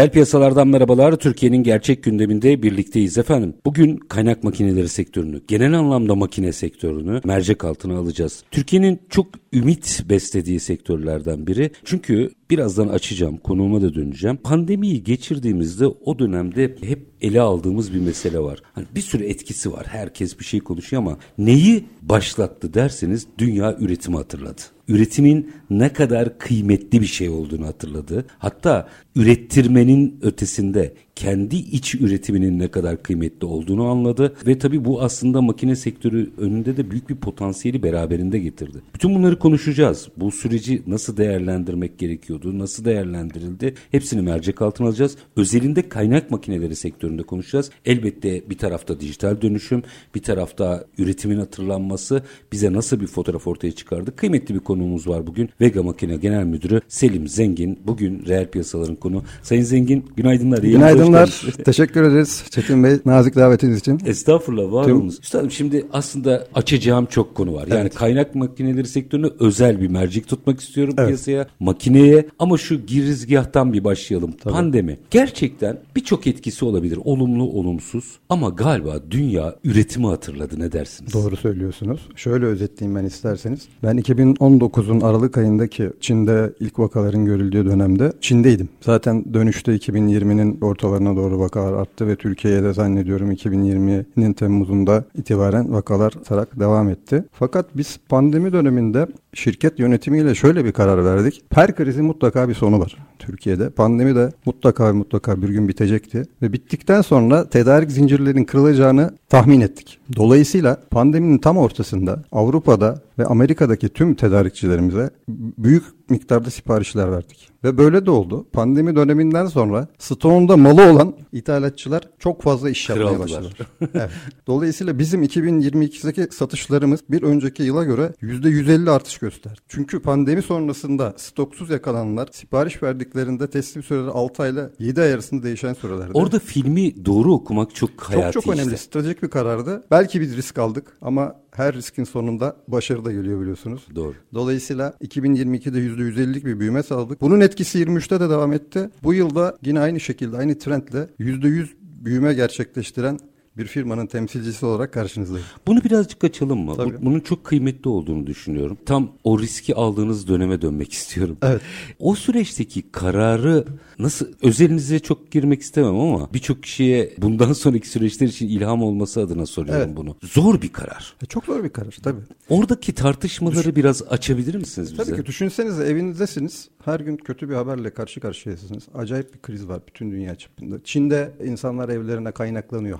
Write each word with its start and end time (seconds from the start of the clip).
Reel 0.00 0.10
piyasalardan 0.10 0.68
merhabalar. 0.68 1.16
Türkiye'nin 1.16 1.62
gerçek 1.62 2.02
gündeminde 2.02 2.62
birlikteyiz 2.62 3.18
efendim. 3.18 3.54
Bugün 3.64 3.96
kaynak 3.96 4.44
makineleri 4.44 4.88
sektörünü, 4.88 5.40
genel 5.48 5.74
anlamda 5.74 6.14
makine 6.14 6.52
sektörünü 6.52 7.20
mercek 7.24 7.64
altına 7.64 7.98
alacağız. 7.98 8.44
Türkiye'nin 8.50 9.00
çok 9.10 9.26
ümit 9.52 10.04
beslediği 10.08 10.60
sektörlerden 10.60 11.46
biri. 11.46 11.70
Çünkü 11.84 12.30
birazdan 12.50 12.88
açacağım, 12.88 13.36
konuğuma 13.36 13.82
da 13.82 13.94
döneceğim. 13.94 14.36
Pandemiyi 14.36 15.04
geçirdiğimizde 15.04 15.86
o 15.86 16.18
dönemde 16.18 16.62
hep 16.62 17.09
ele 17.20 17.40
aldığımız 17.40 17.94
bir 17.94 18.00
mesele 18.00 18.38
var. 18.38 18.62
Hani 18.72 18.86
bir 18.94 19.00
sürü 19.00 19.24
etkisi 19.24 19.72
var. 19.72 19.86
Herkes 19.86 20.38
bir 20.38 20.44
şey 20.44 20.60
konuşuyor 20.60 21.02
ama 21.02 21.18
neyi 21.38 21.84
başlattı 22.02 22.74
derseniz 22.74 23.26
dünya 23.38 23.76
üretimi 23.80 24.16
hatırladı 24.16 24.62
üretimin 24.90 25.52
ne 25.70 25.92
kadar 25.92 26.38
kıymetli 26.38 27.00
bir 27.00 27.06
şey 27.06 27.28
olduğunu 27.28 27.66
hatırladı. 27.66 28.26
Hatta 28.38 28.88
ürettirmenin 29.16 30.18
ötesinde 30.22 30.94
kendi 31.20 31.56
iç 31.56 31.94
üretiminin 31.94 32.58
ne 32.58 32.68
kadar 32.68 33.02
kıymetli 33.02 33.46
olduğunu 33.46 33.86
anladı 33.86 34.34
ve 34.46 34.58
tabii 34.58 34.84
bu 34.84 35.02
aslında 35.02 35.42
makine 35.42 35.76
sektörü 35.76 36.30
önünde 36.38 36.76
de 36.76 36.90
büyük 36.90 37.10
bir 37.10 37.16
potansiyeli 37.16 37.82
beraberinde 37.82 38.38
getirdi. 38.38 38.78
Bütün 38.94 39.14
bunları 39.14 39.38
konuşacağız. 39.38 40.08
Bu 40.16 40.30
süreci 40.30 40.82
nasıl 40.86 41.16
değerlendirmek 41.16 41.98
gerekiyordu, 41.98 42.58
nasıl 42.58 42.84
değerlendirildi 42.84 43.74
hepsini 43.90 44.22
mercek 44.22 44.62
altına 44.62 44.86
alacağız. 44.88 45.16
Özelinde 45.36 45.88
kaynak 45.88 46.30
makineleri 46.30 46.76
sektöründe 46.76 47.22
konuşacağız. 47.22 47.70
Elbette 47.84 48.50
bir 48.50 48.58
tarafta 48.58 49.00
dijital 49.00 49.40
dönüşüm, 49.40 49.82
bir 50.14 50.22
tarafta 50.22 50.84
üretimin 50.98 51.38
hatırlanması 51.38 52.22
bize 52.52 52.72
nasıl 52.72 53.00
bir 53.00 53.06
fotoğraf 53.06 53.46
ortaya 53.46 53.72
çıkardı. 53.72 54.16
Kıymetli 54.16 54.54
bir 54.54 54.60
konuğumuz 54.60 55.08
var 55.08 55.26
bugün. 55.26 55.50
Vega 55.60 55.82
Makine 55.82 56.16
Genel 56.16 56.44
Müdürü 56.44 56.80
Selim 56.88 57.28
Zengin. 57.28 57.78
Bugün 57.86 58.24
reel 58.26 58.50
piyasaların 58.50 58.96
konu. 58.96 59.22
Sayın 59.42 59.62
Zengin 59.62 60.04
günaydınlar. 60.16 60.62
Günaydın 60.62 61.09
akşamlar. 61.18 61.64
Teşekkür 61.64 62.02
ederiz 62.02 62.44
Çetin 62.50 62.84
Bey 62.84 62.92
nazik 63.04 63.36
davetiniz 63.36 63.78
için. 63.78 64.00
Estağfurullah 64.06 64.72
var 64.72 64.84
Tüm... 64.84 64.96
olunuz. 64.96 65.18
Üstadım 65.22 65.50
şimdi 65.50 65.86
aslında 65.92 66.46
açacağım 66.54 67.06
çok 67.06 67.34
konu 67.34 67.54
var. 67.54 67.66
Yani 67.66 67.80
evet. 67.80 67.94
kaynak 67.94 68.34
makineleri 68.34 68.88
sektörüne 68.88 69.26
özel 69.40 69.80
bir 69.80 69.88
mercek 69.88 70.28
tutmak 70.28 70.60
istiyorum 70.60 70.94
evet. 70.98 71.08
piyasaya. 71.08 71.46
Makineye 71.60 72.26
ama 72.38 72.58
şu 72.58 72.86
girizgahtan 72.86 73.72
bir 73.72 73.84
başlayalım. 73.84 74.32
Tabii. 74.32 74.54
Pandemi. 74.54 74.98
Gerçekten 75.10 75.78
birçok 75.96 76.26
etkisi 76.26 76.64
olabilir. 76.64 76.98
Olumlu 77.04 77.44
olumsuz 77.44 78.04
ama 78.28 78.48
galiba 78.48 78.98
dünya 79.10 79.54
üretimi 79.64 80.06
hatırladı 80.06 80.60
ne 80.60 80.72
dersiniz? 80.72 81.14
Doğru 81.14 81.36
söylüyorsunuz. 81.36 82.00
Şöyle 82.16 82.46
özetleyeyim 82.46 83.00
ben 83.00 83.04
isterseniz. 83.04 83.60
Ben 83.82 83.98
2019'un 83.98 85.00
Aralık 85.00 85.38
ayındaki 85.38 85.90
Çin'de 86.00 86.52
ilk 86.60 86.78
vakaların 86.78 87.24
görüldüğü 87.24 87.66
dönemde 87.66 88.12
Çin'deydim. 88.20 88.68
Zaten 88.80 89.34
dönüşte 89.34 89.76
2020'nin 89.76 90.60
ortalarında 90.60 90.89
civarına 90.90 91.16
doğru 91.16 91.38
vakalar 91.38 91.72
arttı 91.72 92.06
ve 92.06 92.16
Türkiye'de 92.16 92.72
zannediyorum 92.72 93.32
2020'nin 93.32 94.32
Temmuz'unda 94.32 95.04
itibaren 95.14 95.72
vakalar 95.72 96.12
artarak 96.16 96.60
devam 96.60 96.88
etti. 96.88 97.24
Fakat 97.32 97.66
biz 97.76 98.00
pandemi 98.08 98.52
döneminde 98.52 99.06
şirket 99.34 99.78
yönetimiyle 99.78 100.34
şöyle 100.34 100.64
bir 100.64 100.72
karar 100.72 101.04
verdik. 101.04 101.42
Her 101.52 101.74
krizin 101.74 102.04
mutlaka 102.04 102.48
bir 102.48 102.54
sonu 102.54 102.80
var 102.80 102.96
Türkiye'de. 103.20 103.70
Pandemi 103.70 104.14
de 104.14 104.32
mutlaka 104.46 104.86
ve 104.86 104.92
mutlaka 104.92 105.42
bir 105.42 105.48
gün 105.48 105.68
bitecekti. 105.68 106.22
Ve 106.42 106.52
bittikten 106.52 107.00
sonra 107.02 107.48
tedarik 107.48 107.90
zincirlerinin 107.90 108.44
kırılacağını 108.44 109.10
tahmin 109.28 109.60
ettik. 109.60 109.98
Dolayısıyla 110.16 110.76
pandeminin 110.90 111.38
tam 111.38 111.56
ortasında 111.56 112.22
Avrupa'da 112.32 113.02
ve 113.18 113.26
Amerika'daki 113.26 113.88
tüm 113.88 114.14
tedarikçilerimize 114.14 115.10
büyük 115.58 115.84
miktarda 116.10 116.50
siparişler 116.50 117.12
verdik. 117.12 117.50
Ve 117.64 117.78
böyle 117.78 118.06
de 118.06 118.10
oldu. 118.10 118.46
Pandemi 118.52 118.96
döneminden 118.96 119.46
sonra 119.46 119.88
stoğunda 119.98 120.56
malı 120.56 120.92
olan 120.92 121.14
ithalatçılar 121.32 122.02
çok 122.18 122.42
fazla 122.42 122.70
iş 122.70 122.88
yapmaya 122.88 123.18
başladılar. 123.18 123.56
evet. 123.94 124.10
Dolayısıyla 124.46 124.98
bizim 124.98 125.22
2022'deki 125.22 126.34
satışlarımız 126.34 127.00
bir 127.10 127.22
önceki 127.22 127.62
yıla 127.62 127.84
göre 127.84 128.12
%150 128.22 128.90
artış 128.90 129.18
gösterdi. 129.18 129.58
Çünkü 129.68 130.02
pandemi 130.02 130.42
sonrasında 130.42 131.14
stoksuz 131.16 131.70
yakalananlar 131.70 132.28
sipariş 132.32 132.82
verdiklerinde 133.16 133.50
teslim 133.50 133.82
süreleri 133.82 134.10
6 134.10 134.42
ayla 134.42 134.70
7 134.78 135.00
ay 135.00 135.12
arasında 135.12 135.42
değişen 135.42 135.74
sürelerdi. 135.74 136.10
Orada 136.14 136.38
filmi 136.38 137.04
doğru 137.04 137.32
okumak 137.32 137.74
çok 137.74 137.90
hayati 138.00 138.34
Çok 138.34 138.44
çok 138.44 138.54
işte. 138.54 138.62
önemli. 138.62 138.78
Stratejik 138.78 139.22
bir 139.22 139.28
karardı. 139.28 139.84
Belki 139.90 140.20
biz 140.20 140.36
risk 140.36 140.58
aldık 140.58 140.96
ama 141.02 141.34
her 141.50 141.74
riskin 141.74 142.04
sonunda 142.04 142.56
başarı 142.68 143.04
da 143.04 143.12
geliyor 143.12 143.40
biliyorsunuz. 143.40 143.86
Doğru. 143.94 144.14
Dolayısıyla 144.34 144.94
2022'de 145.04 145.78
%150'lik 145.78 146.44
bir 146.44 146.60
büyüme 146.60 146.82
sağladık. 146.82 147.20
Bunun 147.20 147.40
etkisi 147.40 147.78
23'te 147.84 148.20
de 148.20 148.30
devam 148.30 148.52
etti. 148.52 148.90
Bu 149.02 149.14
yılda 149.14 149.58
yine 149.62 149.80
aynı 149.80 150.00
şekilde 150.00 150.36
aynı 150.36 150.58
trendle 150.58 151.08
%100 151.20 151.66
büyüme 151.80 152.34
gerçekleştiren 152.34 153.18
bir 153.60 153.66
firmanın 153.66 154.06
temsilcisi 154.06 154.66
olarak 154.66 154.92
karşınızdayım. 154.92 155.46
Bunu 155.66 155.84
birazcık 155.84 156.24
açalım 156.24 156.58
mı? 156.58 156.76
Tabii. 156.76 156.94
Bunun 157.02 157.20
çok 157.20 157.44
kıymetli 157.44 157.90
olduğunu 157.90 158.26
düşünüyorum. 158.26 158.78
Tam 158.86 159.10
o 159.24 159.38
riski 159.38 159.74
aldığınız 159.74 160.28
döneme 160.28 160.62
dönmek 160.62 160.92
istiyorum. 160.92 161.36
Evet. 161.42 161.60
O 161.98 162.14
süreçteki 162.14 162.90
kararı 162.92 163.64
nasıl 163.98 164.26
özelinize 164.42 164.98
çok 164.98 165.30
girmek 165.30 165.62
istemem 165.62 165.94
ama 165.94 166.28
birçok 166.34 166.62
kişiye 166.62 167.14
bundan 167.18 167.52
sonraki 167.60 167.88
süreçler 167.88 168.26
için 168.26 168.48
ilham 168.48 168.82
olması 168.82 169.20
adına 169.20 169.46
soruyorum 169.46 169.82
evet. 169.86 169.96
bunu. 169.96 170.16
Zor 170.22 170.62
bir 170.62 170.72
karar. 170.72 171.14
E 171.22 171.26
çok 171.26 171.44
zor 171.44 171.64
bir 171.64 171.68
karar 171.68 171.98
tabii. 172.02 172.20
Oradaki 172.48 172.94
tartışmaları 172.94 173.68
Düş- 173.68 173.76
biraz 173.76 174.02
açabilir 174.02 174.54
misiniz 174.54 174.92
bize? 174.92 175.04
Tabii 175.04 175.16
ki 175.16 175.26
düşünsenize 175.26 175.84
evinizdesiniz. 175.84 176.68
Her 176.84 177.00
gün 177.00 177.16
kötü 177.16 177.48
bir 177.48 177.54
haberle 177.54 177.90
karşı 177.90 178.20
karşıyasınız. 178.20 178.88
Acayip 178.94 179.34
bir 179.34 179.38
kriz 179.38 179.68
var 179.68 179.80
bütün 179.86 180.12
dünya 180.12 180.34
çapında. 180.34 180.76
Çin'de 180.84 181.32
insanlar 181.44 181.88
evlerine 181.88 182.32
kaynaklanıyor, 182.32 182.98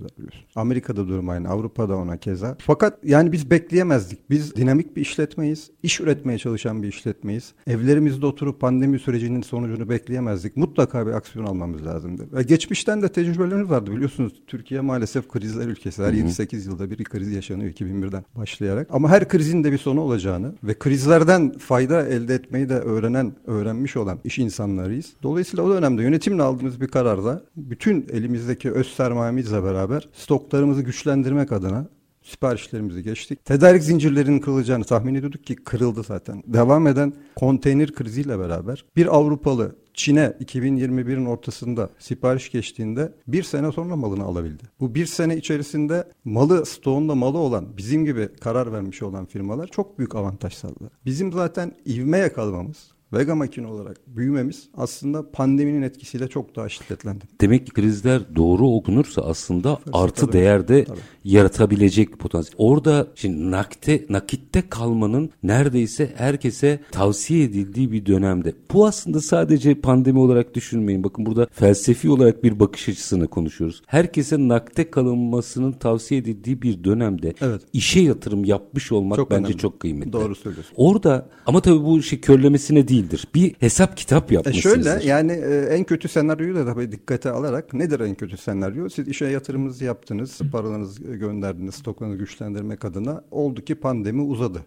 hapsediyorlar 0.00 0.18
biliyorsun. 0.18 0.44
Amerika'da 0.54 1.08
durum 1.08 1.28
aynı, 1.28 1.48
Avrupa'da 1.48 1.96
ona 1.96 2.16
keza. 2.16 2.56
Fakat 2.58 2.98
yani 3.04 3.32
biz 3.32 3.50
bekleyemezdik. 3.50 4.30
Biz 4.30 4.56
dinamik 4.56 4.96
bir 4.96 5.02
işletmeyiz, 5.02 5.70
iş 5.82 6.00
üretmeye 6.00 6.38
çalışan 6.38 6.82
bir 6.82 6.88
işletmeyiz. 6.88 7.52
Evlerimizde 7.66 8.26
oturup 8.26 8.60
pandemi 8.60 8.98
sürecinin 8.98 9.42
sonucunu 9.42 9.88
bekleyemezdik. 9.88 10.56
Mutlaka 10.56 11.06
bir 11.06 11.12
aksiyon 11.12 11.46
almamız 11.46 11.86
lazımdı. 11.86 12.26
Ve 12.32 12.42
geçmişten 12.42 13.02
de 13.02 13.08
tecrübelerimiz 13.08 13.70
vardı 13.70 13.92
biliyorsunuz. 13.92 14.32
Türkiye 14.46 14.80
maalesef 14.80 15.28
krizler 15.28 15.66
ülkesi. 15.66 16.02
Her 16.02 16.12
7-8 16.12 16.66
yılda 16.66 16.90
bir 16.90 17.04
kriz 17.04 17.32
yaşanıyor 17.32 17.70
2001'den 17.70 18.24
başlayarak. 18.36 18.88
Ama 18.90 19.08
her 19.08 19.28
krizin 19.28 19.64
de 19.64 19.72
bir 19.72 19.78
sonu 19.78 20.00
olacağını 20.00 20.54
ve 20.64 20.78
krizlerden 20.78 21.52
fayda 21.58 22.06
elde 22.08 22.34
etmeyi 22.34 22.68
de 22.68 22.74
öğrenen 22.74 23.00
öğrenen, 23.00 23.32
öğrenmiş 23.46 23.96
olan 23.96 24.18
iş 24.24 24.38
insanlarıyız. 24.38 25.12
Dolayısıyla 25.22 25.64
o 25.64 25.74
dönemde 25.74 26.02
yönetimle 26.02 26.42
aldığımız 26.42 26.80
bir 26.80 26.88
kararda 26.88 27.42
bütün 27.56 28.06
elimizdeki 28.12 28.70
öz 28.70 28.86
sermayemizle 28.86 29.64
beraber 29.64 29.79
stoklarımızı 30.12 30.82
güçlendirmek 30.82 31.52
adına 31.52 31.88
siparişlerimizi 32.22 33.02
geçtik. 33.02 33.44
Tedarik 33.44 33.82
zincirlerinin 33.82 34.38
kırılacağını 34.38 34.84
tahmin 34.84 35.14
ediyorduk 35.14 35.44
ki 35.44 35.56
kırıldı 35.56 36.02
zaten. 36.02 36.42
Devam 36.46 36.86
eden 36.86 37.12
konteyner 37.36 37.92
kriziyle 37.92 38.38
beraber 38.38 38.84
bir 38.96 39.16
Avrupalı 39.16 39.76
Çin'e 39.94 40.36
2021'in 40.40 41.26
ortasında 41.26 41.90
sipariş 41.98 42.50
geçtiğinde 42.50 43.12
bir 43.26 43.42
sene 43.42 43.72
sonra 43.72 43.96
malını 43.96 44.24
alabildi. 44.24 44.62
Bu 44.80 44.94
bir 44.94 45.06
sene 45.06 45.36
içerisinde 45.36 46.04
malı 46.24 46.66
stoğunda 46.66 47.14
malı 47.14 47.38
olan 47.38 47.76
bizim 47.76 48.04
gibi 48.04 48.28
karar 48.40 48.72
vermiş 48.72 49.02
olan 49.02 49.26
firmalar 49.26 49.66
çok 49.66 49.98
büyük 49.98 50.14
avantaj 50.14 50.54
sağladı. 50.54 50.90
Bizim 51.04 51.32
zaten 51.32 51.72
ivme 51.86 52.18
yakalamamız 52.18 52.90
Vega 53.12 53.34
makine 53.34 53.66
olarak 53.66 53.96
büyümemiz 54.06 54.68
aslında 54.76 55.30
pandeminin 55.30 55.82
etkisiyle 55.82 56.28
çok 56.28 56.56
daha 56.56 56.68
şiddetlendi. 56.68 57.24
Demek 57.40 57.66
ki 57.66 57.72
krizler 57.72 58.36
doğru 58.36 58.68
okunursa 58.68 59.22
aslında 59.22 59.76
Fırsat 59.76 59.94
artı 60.02 60.20
tabii. 60.26 60.32
değerde 60.32 60.84
Tabii. 60.84 60.98
yaratabilecek 61.24 62.18
potansiyel. 62.18 62.54
Orada 62.58 63.06
şimdi 63.14 63.50
nakte, 63.50 64.04
nakitte 64.08 64.62
kalmanın 64.68 65.30
neredeyse 65.42 66.12
herkese 66.16 66.80
tavsiye 66.90 67.44
edildiği 67.44 67.92
bir 67.92 68.06
dönemde. 68.06 68.54
Bu 68.72 68.86
aslında 68.86 69.20
sadece 69.20 69.74
pandemi 69.74 70.18
olarak 70.18 70.54
düşünmeyin. 70.54 71.04
Bakın 71.04 71.26
burada 71.26 71.46
felsefi 71.52 72.10
olarak 72.10 72.44
bir 72.44 72.60
bakış 72.60 72.88
açısını 72.88 73.28
konuşuyoruz. 73.28 73.82
Herkese 73.86 74.48
nakte 74.48 74.90
kalınmasının 74.90 75.72
tavsiye 75.72 76.20
edildiği 76.20 76.62
bir 76.62 76.84
dönemde 76.84 77.34
Evet. 77.40 77.62
işe 77.72 78.00
yatırım 78.00 78.44
yapmış 78.44 78.92
olmak 78.92 79.16
Çok 79.16 79.30
bence 79.30 79.40
önemli. 79.46 79.58
çok 79.58 79.80
kıymetli. 79.80 80.12
Doğru 80.12 80.34
söylüyorsun. 80.34 80.72
Orada 80.76 81.28
ama 81.46 81.60
tabii 81.60 81.84
bu 81.84 82.02
şey 82.02 82.20
körlemesine 82.20 82.88
değildir. 83.02 83.28
Bir 83.34 83.54
hesap 83.60 83.96
kitap 83.96 84.32
E 84.32 84.34
yapması. 84.34 84.58
şöyle 84.58 85.00
yani 85.04 85.32
e, 85.32 85.66
en 85.70 85.84
kötü 85.84 86.08
senaryoyu 86.08 86.54
da 86.54 86.64
tabii 86.66 86.92
dikkate 86.92 87.30
alarak 87.30 87.74
nedir 87.74 88.00
en 88.00 88.14
kötü 88.14 88.36
senaryo? 88.36 88.88
Siz 88.88 89.08
işe 89.08 89.24
yatırımınızı 89.26 89.84
yaptınız, 89.84 90.38
paralarınızı 90.52 91.02
gönderdiniz, 91.02 91.74
stoklarınızı 91.74 92.18
güçlendirmek 92.18 92.84
adına 92.84 93.24
oldu 93.30 93.60
ki 93.64 93.74
pandemi 93.74 94.22
uzadı 94.22 94.58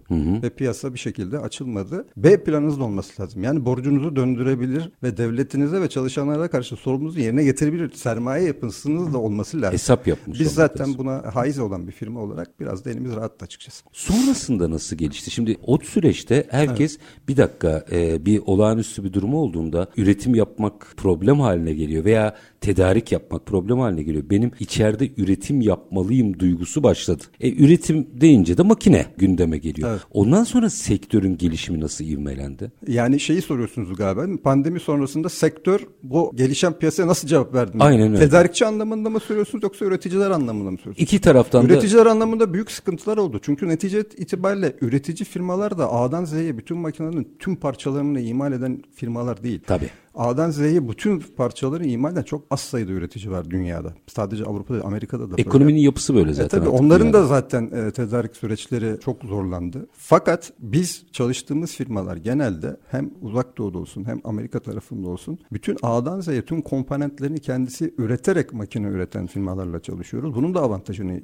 ve 0.43 0.49
piyasa 0.49 0.93
bir 0.93 0.99
şekilde 0.99 1.39
açılmadı. 1.39 2.05
B 2.17 2.43
planınız 2.43 2.79
da 2.79 2.83
olması 2.83 3.21
lazım. 3.21 3.43
Yani 3.43 3.65
borcunuzu 3.65 4.15
döndürebilir 4.15 4.91
ve 5.03 5.17
devletinize 5.17 5.81
ve 5.81 5.89
çalışanlara 5.89 6.47
karşı 6.47 6.75
sorumluluğunuzu 6.75 7.19
yerine 7.19 7.43
getirebilir. 7.43 7.91
Sermaye 7.91 8.47
yapısınız 8.47 9.13
da 9.13 9.17
olması 9.17 9.57
lazım. 9.61 9.73
Hesap 9.73 10.07
yapmış 10.07 10.39
Biz 10.39 10.51
zaten 10.53 10.83
lazım. 10.87 10.97
buna 10.97 11.35
haiz 11.35 11.59
olan 11.59 11.87
bir 11.87 11.91
firma 11.91 12.19
olarak 12.21 12.59
biraz 12.59 12.85
da 12.85 12.89
elimiz 12.89 13.15
rahat 13.15 13.43
açıkçası. 13.43 13.83
Sonrasında 13.91 14.69
nasıl 14.71 14.95
gelişti? 14.95 15.31
Şimdi 15.31 15.57
o 15.65 15.77
süreçte 15.77 16.47
herkes 16.49 16.97
bir 17.27 17.37
dakika 17.37 17.85
e, 17.91 18.22
bir 18.25 18.41
olağanüstü 18.45 19.03
bir 19.03 19.13
durum 19.13 19.33
olduğunda 19.33 19.87
üretim 19.97 20.35
yapmak 20.35 20.93
problem 20.97 21.39
haline 21.39 21.73
geliyor 21.73 22.05
veya 22.05 22.35
tedarik 22.61 23.11
yapmak 23.11 23.45
problem 23.45 23.79
haline 23.79 24.03
geliyor. 24.03 24.23
Benim 24.29 24.51
içeride 24.59 25.09
üretim 25.17 25.61
yapmalıyım 25.61 26.39
duygusu 26.39 26.83
başladı. 26.83 27.23
E, 27.41 27.53
üretim 27.53 28.07
deyince 28.13 28.57
de 28.57 28.63
makine 28.63 29.05
gündeme 29.17 29.57
geliyor. 29.57 29.89
Evet. 29.91 30.01
Ondan 30.11 30.43
sonra 30.43 30.69
sektörün 30.69 31.37
gelişimi 31.37 31.79
nasıl 31.79 32.05
ivmelendi? 32.05 32.71
Yani 32.87 33.19
şeyi 33.19 33.41
soruyorsunuz 33.41 33.95
galiba. 33.95 34.25
Pandemi 34.43 34.79
sonrasında 34.79 35.29
sektör 35.29 35.79
bu 36.03 36.31
gelişen 36.35 36.73
piyasaya 36.73 37.07
nasıl 37.07 37.27
cevap 37.27 37.53
verdi? 37.53 37.77
Aynen 37.79 38.07
öyle. 38.07 38.19
Tedarikçi 38.19 38.65
anlamında 38.65 39.09
mı 39.09 39.19
soruyorsunuz 39.19 39.63
yoksa 39.63 39.85
üreticiler 39.85 40.31
anlamında 40.31 40.71
mı 40.71 40.77
soruyorsunuz? 40.77 41.03
İki 41.03 41.21
taraftan 41.21 41.69
da 41.69 41.73
Üreticiler 41.73 42.05
anlamında 42.05 42.53
büyük 42.53 42.71
sıkıntılar 42.71 43.17
oldu. 43.17 43.39
Çünkü 43.43 43.67
netice 43.67 43.99
itibariyle 44.17 44.75
üretici 44.81 45.25
firmalar 45.25 45.77
da 45.77 45.93
A'dan 45.93 46.25
Z'ye 46.25 46.57
bütün 46.57 46.77
makinelerin 46.77 47.27
tüm 47.39 47.55
parçalarını 47.55 48.12
imal 48.21 48.53
eden 48.53 48.83
firmalar 48.95 49.43
değil. 49.43 49.61
Tabii. 49.67 49.89
A'dan 50.15 50.49
Z'ye 50.51 50.89
bütün 50.89 51.19
parçaları 51.19 51.85
imal 51.85 52.13
eden 52.13 52.23
çok 52.23 52.45
az 52.51 52.59
sayıda 52.59 52.91
üretici 52.91 53.31
var 53.31 53.49
dünyada. 53.51 53.93
Sadece 54.07 54.43
Avrupa'da, 54.45 54.81
Amerika'da 54.85 55.23
da 55.27 55.31
böyle. 55.31 55.41
ekonominin 55.41 55.79
yapısı 55.79 56.15
böyle 56.15 56.29
E 56.31 56.33
zaten. 56.33 56.47
tabii 56.59 56.69
artık 56.69 56.81
onların 56.81 57.07
dünyada. 57.07 57.23
da 57.23 57.27
zaten 57.27 57.71
e, 57.73 57.91
tedarik 57.91 58.35
süreçleri 58.37 58.99
çok 58.99 59.23
zorlandı. 59.23 59.87
Fakat 59.91 60.53
biz 60.59 61.03
çalıştığımız 61.11 61.71
firmalar 61.71 62.17
genelde 62.17 62.77
hem 62.87 63.11
uzak 63.21 63.57
doğuda 63.57 63.77
olsun 63.77 64.05
hem 64.05 64.21
Amerika 64.23 64.59
tarafında 64.59 65.09
olsun 65.09 65.39
bütün 65.53 65.77
A'dan 65.83 66.19
Z'ye 66.21 66.41
tüm 66.45 66.61
komponentlerini 66.61 67.39
kendisi 67.39 67.93
üreterek 67.97 68.53
makine 68.53 68.87
üreten 68.87 69.27
firmalarla 69.27 69.79
çalışıyoruz. 69.79 70.35
Bunun 70.35 70.53
da 70.53 70.59
avantajını 70.61 71.21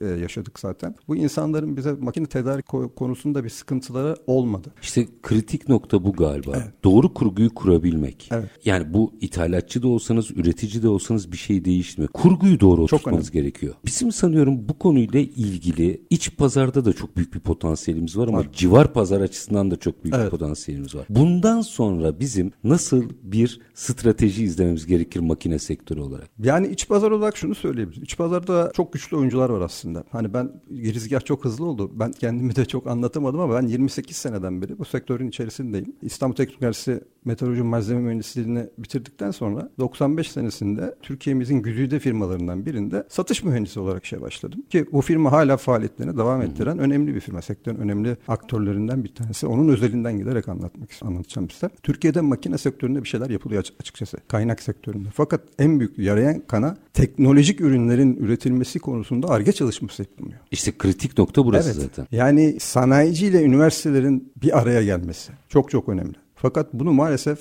e, 0.00 0.06
yaşadık 0.06 0.58
zaten. 0.58 0.94
Bu 1.08 1.16
insanların 1.16 1.76
bize 1.76 1.92
makine 2.00 2.26
tedarik 2.26 2.66
ko- 2.66 2.94
konusunda 2.94 3.44
bir 3.44 3.48
sıkıntıları 3.50 4.16
olmadı. 4.26 4.68
İşte 4.82 5.06
kritik 5.22 5.68
nokta 5.68 6.04
bu 6.04 6.12
galiba. 6.12 6.62
Doğru 6.84 7.14
kurguyu 7.14 7.54
kurabilmek. 7.54 8.29
Evet. 8.30 8.50
Yani 8.64 8.94
bu 8.94 9.12
ithalatçı 9.20 9.82
da 9.82 9.88
olsanız, 9.88 10.30
üretici 10.30 10.82
de 10.82 10.88
olsanız 10.88 11.32
bir 11.32 11.36
şey 11.36 11.64
değişmiyor. 11.64 12.10
Kurguyu 12.12 12.60
doğru 12.60 12.86
Çok 12.86 13.00
oturtmanız 13.00 13.30
gerekiyor. 13.30 13.74
Bizim 13.86 14.12
sanıyorum 14.12 14.68
bu 14.68 14.78
konuyla 14.78 15.20
ilgili 15.20 16.02
iç 16.10 16.36
pazarda 16.36 16.84
da 16.84 16.92
çok 16.92 17.16
büyük 17.16 17.34
bir 17.34 17.40
potansiyelimiz 17.40 18.16
var 18.16 18.28
ama 18.28 18.52
civar 18.52 18.92
pazar 18.92 19.20
açısından 19.20 19.70
da 19.70 19.76
çok 19.76 20.04
büyük 20.04 20.14
bir 20.14 20.20
Evet. 20.20 20.30
potansiyelimiz 20.30 20.94
var. 20.94 21.06
Bundan 21.08 21.60
sonra 21.60 22.20
bizim 22.20 22.52
nasıl 22.64 23.04
bir 23.22 23.60
strateji 23.74 24.44
izlememiz 24.44 24.86
gerekir 24.86 25.20
makine 25.20 25.58
sektörü 25.58 26.00
olarak? 26.00 26.30
Yani 26.42 26.68
iç 26.68 26.88
pazar 26.88 27.10
olarak 27.10 27.36
şunu 27.36 27.54
söyleyebiliriz. 27.54 28.02
İç 28.02 28.16
pazarda 28.16 28.70
çok 28.74 28.92
güçlü 28.92 29.16
oyuncular 29.16 29.50
var 29.50 29.60
aslında. 29.60 30.04
Hani 30.10 30.34
ben 30.34 30.52
girizgah 30.70 31.24
çok 31.24 31.44
hızlı 31.44 31.64
oldu. 31.64 31.90
Ben 31.94 32.12
kendimi 32.12 32.56
de 32.56 32.64
çok 32.64 32.86
anlatamadım 32.86 33.40
ama 33.40 33.54
ben 33.62 33.66
28 33.66 34.16
seneden 34.16 34.62
beri 34.62 34.78
bu 34.78 34.84
sektörün 34.84 35.28
içerisindeyim. 35.28 35.96
İstanbul 36.02 36.36
Teknik 36.36 36.62
Üniversitesi 36.62 37.04
Meteoroloji 37.24 37.62
Malzeme 37.62 38.00
Mühendisliğini 38.24 38.66
bitirdikten 38.78 39.30
sonra 39.30 39.70
95 39.78 40.30
senesinde 40.30 40.94
Türkiye'mizin 41.02 41.62
güzide 41.62 41.98
firmalarından 41.98 42.66
birinde 42.66 43.04
satış 43.08 43.44
mühendisi 43.44 43.80
olarak 43.80 44.04
işe 44.04 44.20
başladım. 44.20 44.62
Ki 44.70 44.86
bu 44.92 45.00
firma 45.00 45.32
hala 45.32 45.56
faaliyetlerini 45.56 46.16
devam 46.16 46.42
ettiren 46.42 46.78
önemli 46.78 47.14
bir 47.14 47.20
firma. 47.20 47.42
Sektörün 47.42 47.76
önemli 47.76 48.16
aktörlerinden 48.28 49.04
bir 49.04 49.14
tanesi. 49.14 49.46
Onun 49.46 49.68
özelinden 49.68 50.18
giderek 50.18 50.48
anlatmak 50.48 50.90
anlatacağım 51.02 51.50
size. 51.50 51.70
Türkiye'de 51.82 52.20
makine 52.20 52.58
sektöründe 52.58 53.02
bir 53.02 53.08
şeyler 53.08 53.30
yapılıyor 53.30 53.60
açık- 53.60 53.80
açıkçası. 53.80 54.16
Kaynak 54.28 54.60
sektöründe. 54.62 55.08
Fakat 55.14 55.40
en 55.58 55.78
büyük 55.80 55.98
yarayan 55.98 56.40
kana 56.48 56.76
teknolojik 56.92 57.60
ürünlerin 57.60 58.16
üretilmesi 58.16 58.78
konusunda 58.78 59.28
ARGE 59.28 59.52
çalışması 59.52 60.02
yapılmıyor. 60.02 60.40
İşte 60.50 60.72
kritik 60.78 61.18
nokta 61.18 61.44
burası 61.46 61.70
Evet. 61.70 61.80
zaten. 61.82 62.06
Yani 62.16 62.56
sanayici 62.60 63.26
ile 63.26 63.42
üniversitelerin 63.42 64.32
bir 64.42 64.58
araya 64.58 64.82
gelmesi 64.82 65.32
çok 65.48 65.70
çok 65.70 65.88
önemli. 65.88 66.14
Fakat 66.34 66.74
bunu 66.74 66.92
maalesef 66.92 67.38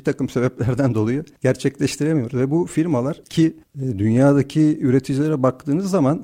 bir 0.00 0.04
takım 0.04 0.28
sebeplerden 0.28 0.94
dolayı 0.94 1.24
gerçekleştiremiyoruz. 1.42 2.38
Ve 2.38 2.50
bu 2.50 2.66
firmalar 2.66 3.24
ki 3.24 3.56
e, 3.82 3.98
dünyadaki 3.98 4.78
üreticilere 4.80 5.42
baktığınız 5.42 5.90
zaman 5.90 6.22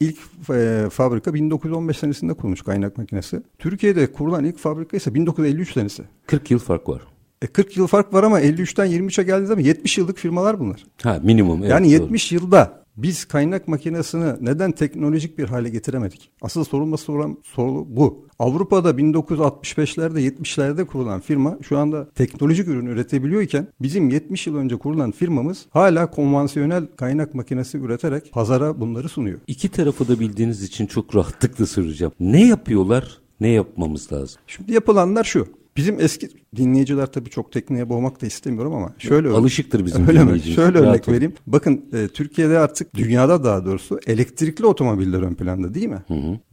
ilk 0.00 0.18
e, 0.50 0.86
fabrika 0.90 1.34
1915 1.34 1.98
senesinde 1.98 2.34
kurulmuş 2.34 2.62
kaynak 2.62 2.98
makinesi. 2.98 3.42
Türkiye'de 3.58 4.12
kurulan 4.12 4.44
ilk 4.44 4.58
fabrika 4.58 4.96
ise 4.96 5.14
1953 5.14 5.72
senesi. 5.72 6.02
40 6.26 6.50
yıl 6.50 6.58
fark 6.58 6.88
var. 6.88 7.02
E 7.42 7.46
40 7.46 7.76
yıl 7.76 7.86
fark 7.86 8.14
var 8.14 8.22
ama 8.22 8.40
53'ten 8.40 8.86
23'e 8.86 9.24
geldiği 9.24 9.46
zaman 9.46 9.62
70 9.62 9.98
yıllık 9.98 10.18
firmalar 10.18 10.60
bunlar. 10.60 10.84
Ha 11.02 11.20
minimum. 11.22 11.60
Evet, 11.60 11.70
yani 11.70 11.86
doğru. 11.86 12.02
70 12.02 12.32
yılda 12.32 12.82
biz 12.96 13.24
kaynak 13.24 13.68
makinesini 13.68 14.32
neden 14.40 14.72
teknolojik 14.72 15.38
bir 15.38 15.48
hale 15.48 15.68
getiremedik? 15.68 16.30
Asıl 16.42 16.64
sorulması 16.64 17.12
olan 17.12 17.38
soru 17.42 17.86
bu. 17.88 18.26
Avrupa'da 18.38 18.90
1965'lerde 18.90 20.20
70'lerde 20.20 20.84
kurulan 20.84 21.20
firma 21.20 21.58
şu 21.62 21.78
anda 21.78 22.10
teknolojik 22.10 22.68
ürün 22.68 22.86
üretebiliyorken 22.86 23.66
bizim 23.80 24.10
70 24.10 24.46
yıl 24.46 24.56
önce 24.56 24.76
kurulan 24.76 25.10
firmamız 25.10 25.66
hala 25.70 26.10
konvansiyonel 26.10 26.86
kaynak 26.96 27.34
makinesi 27.34 27.78
üreterek 27.78 28.32
pazara 28.32 28.80
bunları 28.80 29.08
sunuyor. 29.08 29.40
İki 29.46 29.68
tarafı 29.68 30.08
da 30.08 30.20
bildiğiniz 30.20 30.62
için 30.62 30.86
çok 30.86 31.16
rahatlıkla 31.16 31.66
soracağım. 31.66 32.12
Ne 32.20 32.46
yapıyorlar? 32.46 33.18
Ne 33.40 33.48
yapmamız 33.48 34.12
lazım? 34.12 34.40
Şimdi 34.46 34.72
yapılanlar 34.72 35.24
şu. 35.24 35.48
Bizim 35.76 36.00
eski 36.00 36.28
dinleyiciler 36.56 37.06
tabii 37.06 37.30
çok 37.30 37.52
tekniğe 37.52 37.88
boğmak 37.88 38.22
da 38.22 38.26
istemiyorum 38.26 38.74
ama 38.74 38.94
şöyle 38.98 39.28
Alışıktır 39.28 39.84
bizim 39.84 40.08
Öyle 40.08 40.24
mi? 40.24 40.40
Şöyle 40.40 40.78
Rahat 40.78 40.88
örnek 40.88 41.08
olun. 41.08 41.16
vereyim. 41.16 41.34
Bakın 41.46 41.84
e, 41.92 42.08
Türkiye'de 42.08 42.58
artık 42.58 42.94
dünyada 42.94 43.44
daha 43.44 43.64
doğrusu 43.64 44.00
elektrikli 44.06 44.66
otomobiller 44.66 45.22
ön 45.22 45.34
planda 45.34 45.74
değil 45.74 45.88
mi? 45.88 46.02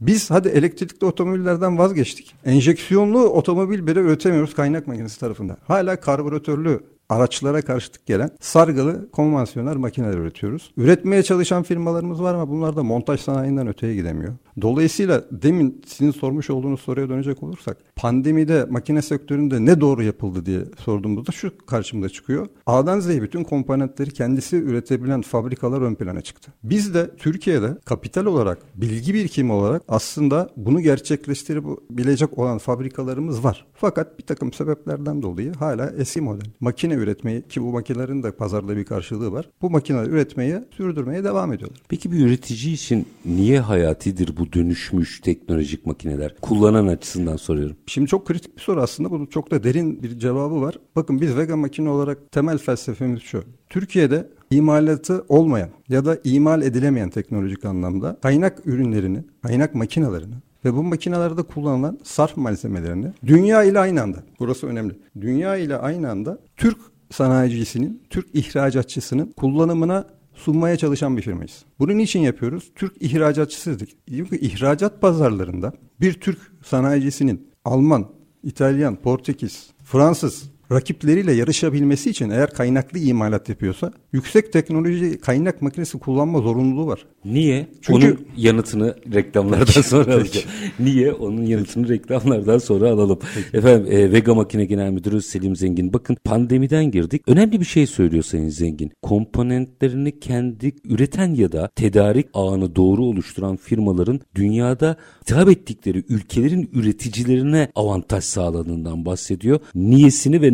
Biz 0.00 0.30
hadi 0.30 0.48
elektrikli 0.48 1.04
otomobillerden 1.04 1.78
vazgeçtik. 1.78 2.34
Enjeksiyonlu 2.44 3.28
otomobil 3.28 3.86
bile 3.86 4.00
üretemiyoruz 4.00 4.54
kaynak 4.54 4.86
makinesi 4.86 5.20
tarafından. 5.20 5.56
Hala 5.66 5.96
karbüratörlü 6.00 6.80
araçlara 7.08 7.62
karşılık 7.62 8.06
gelen 8.06 8.30
sargılı 8.40 9.10
konvansiyonel 9.10 9.76
makineler 9.76 10.18
üretiyoruz. 10.18 10.72
Üretmeye 10.76 11.22
çalışan 11.22 11.62
firmalarımız 11.62 12.22
var 12.22 12.34
ama 12.34 12.48
bunlar 12.48 12.76
da 12.76 12.82
montaj 12.82 13.20
sanayinden 13.20 13.68
öteye 13.68 13.94
gidemiyor. 13.94 14.32
Dolayısıyla 14.60 15.24
demin 15.30 15.82
sizin 15.86 16.10
sormuş 16.10 16.50
olduğunuz 16.50 16.80
soruya 16.80 17.08
dönecek 17.08 17.42
olursak 17.42 17.76
pandemide 17.96 18.64
makine 18.70 19.02
sektöründe 19.02 19.64
ne 19.64 19.80
doğru 19.80 20.02
yapıldı 20.02 20.46
diye 20.46 20.60
sorduğumuzda 20.84 21.32
şu 21.32 21.66
karşımda 21.66 22.08
çıkıyor. 22.08 22.46
A'dan 22.66 23.00
Z'ye 23.00 23.22
bütün 23.22 23.44
komponentleri 23.44 24.10
kendisi 24.10 24.56
üretebilen 24.56 25.22
fabrikalar 25.22 25.80
ön 25.80 25.94
plana 25.94 26.20
çıktı. 26.20 26.52
Biz 26.62 26.94
de 26.94 27.10
Türkiye'de 27.16 27.78
kapital 27.84 28.26
olarak, 28.26 28.58
bilgi 28.74 29.14
birikimi 29.14 29.52
olarak 29.52 29.82
aslında 29.88 30.50
bunu 30.56 30.80
gerçekleştirebilecek 30.80 32.38
olan 32.38 32.58
fabrikalarımız 32.58 33.44
var. 33.44 33.66
Fakat 33.74 34.18
bir 34.18 34.24
takım 34.24 34.52
sebeplerden 34.52 35.22
dolayı 35.22 35.52
hala 35.52 35.92
eski 35.98 36.20
model 36.20 36.50
makine 36.60 36.94
üretmeyi 36.94 37.42
ki 37.42 37.62
bu 37.62 37.72
makinelerin 37.72 38.22
de 38.22 38.30
pazarda 38.30 38.76
bir 38.76 38.84
karşılığı 38.84 39.32
var. 39.32 39.48
Bu 39.62 39.70
makineleri 39.70 40.10
üretmeye, 40.10 40.64
sürdürmeye 40.76 41.24
devam 41.24 41.52
ediyorlar. 41.52 41.80
Peki 41.88 42.12
bir 42.12 42.26
üretici 42.26 42.74
için 42.74 43.06
niye 43.24 43.60
hayatidir 43.60 44.36
bu 44.36 44.43
dönüşmüş 44.52 45.20
teknolojik 45.20 45.86
makineler? 45.86 46.34
Kullanan 46.42 46.86
açısından 46.86 47.36
soruyorum. 47.36 47.76
Şimdi 47.86 48.08
çok 48.08 48.26
kritik 48.26 48.56
bir 48.56 48.62
soru 48.62 48.80
aslında. 48.80 49.10
Bunun 49.10 49.26
çok 49.26 49.50
da 49.50 49.64
derin 49.64 50.02
bir 50.02 50.18
cevabı 50.18 50.60
var. 50.60 50.78
Bakın 50.96 51.20
biz 51.20 51.36
Vega 51.36 51.56
makine 51.56 51.88
olarak 51.88 52.32
temel 52.32 52.58
felsefemiz 52.58 53.22
şu. 53.22 53.44
Türkiye'de 53.68 54.28
imalatı 54.50 55.24
olmayan 55.28 55.68
ya 55.88 56.04
da 56.04 56.18
imal 56.24 56.62
edilemeyen 56.62 57.10
teknolojik 57.10 57.64
anlamda 57.64 58.18
kaynak 58.22 58.66
ürünlerini, 58.66 59.24
kaynak 59.42 59.74
makinelerini 59.74 60.34
ve 60.64 60.74
bu 60.74 60.82
makinelerde 60.82 61.42
kullanılan 61.42 61.98
sarf 62.02 62.36
malzemelerini 62.36 63.12
dünya 63.26 63.62
ile 63.62 63.78
aynı 63.78 64.02
anda, 64.02 64.18
burası 64.40 64.66
önemli, 64.66 64.94
dünya 65.20 65.56
ile 65.56 65.76
aynı 65.76 66.10
anda 66.10 66.38
Türk 66.56 66.78
sanayicisinin, 67.10 68.02
Türk 68.10 68.26
ihracatçısının 68.34 69.32
kullanımına 69.36 70.06
sunmaya 70.34 70.76
çalışan 70.76 71.16
bir 71.16 71.22
firmayız. 71.22 71.64
Bunu 71.78 71.98
niçin 71.98 72.20
yapıyoruz? 72.20 72.72
Türk 72.74 73.02
ihracatçısızdık. 73.02 73.88
Çünkü 74.08 74.38
ihracat 74.38 75.00
pazarlarında 75.00 75.72
bir 76.00 76.12
Türk 76.12 76.38
sanayicisinin 76.64 77.48
Alman, 77.64 78.08
İtalyan, 78.42 78.96
Portekiz, 78.96 79.70
Fransız 79.84 80.50
rakipleriyle 80.72 81.32
yarışabilmesi 81.32 82.10
için 82.10 82.30
eğer 82.30 82.50
kaynaklı 82.50 82.98
imalat 82.98 83.48
yapıyorsa 83.48 83.92
yüksek 84.12 84.52
teknoloji 84.52 85.18
kaynak 85.20 85.62
makinesi 85.62 85.98
kullanma 85.98 86.40
zorunluluğu 86.40 86.86
var. 86.86 87.06
Niye? 87.24 87.66
Çünkü 87.82 88.06
onun 88.06 88.26
yanıtını 88.36 88.96
reklamlardan 89.14 89.82
sonra 89.82 90.14
alacağım. 90.14 90.46
Niye? 90.78 91.12
Onun 91.12 91.42
yanıtını 91.42 91.88
reklamlardan 91.88 92.58
sonra 92.58 92.90
alalım. 92.90 93.18
Peki. 93.34 93.56
Efendim 93.56 93.92
e, 93.92 94.12
Vega 94.12 94.34
Makine 94.34 94.64
Genel 94.64 94.90
Müdürü 94.90 95.22
Selim 95.22 95.56
Zengin. 95.56 95.92
Bakın 95.92 96.16
pandemiden 96.24 96.90
girdik. 96.90 97.22
Önemli 97.26 97.60
bir 97.60 97.64
şey 97.66 97.86
söylüyor 97.86 98.22
Sayın 98.22 98.48
Zengin. 98.48 98.92
Komponentlerini 99.02 100.20
kendi 100.20 100.72
üreten 100.84 101.34
ya 101.34 101.52
da 101.52 101.70
tedarik 101.76 102.26
ağını 102.34 102.76
doğru 102.76 103.04
oluşturan 103.04 103.56
firmaların 103.56 104.20
dünyada 104.34 104.96
hitap 105.20 105.48
ettikleri 105.48 106.04
ülkelerin 106.08 106.70
üreticilerine 106.72 107.68
avantaj 107.74 108.24
sağladığından 108.24 109.04
bahsediyor. 109.04 109.60
Niyesini 109.74 110.42
ve 110.42 110.53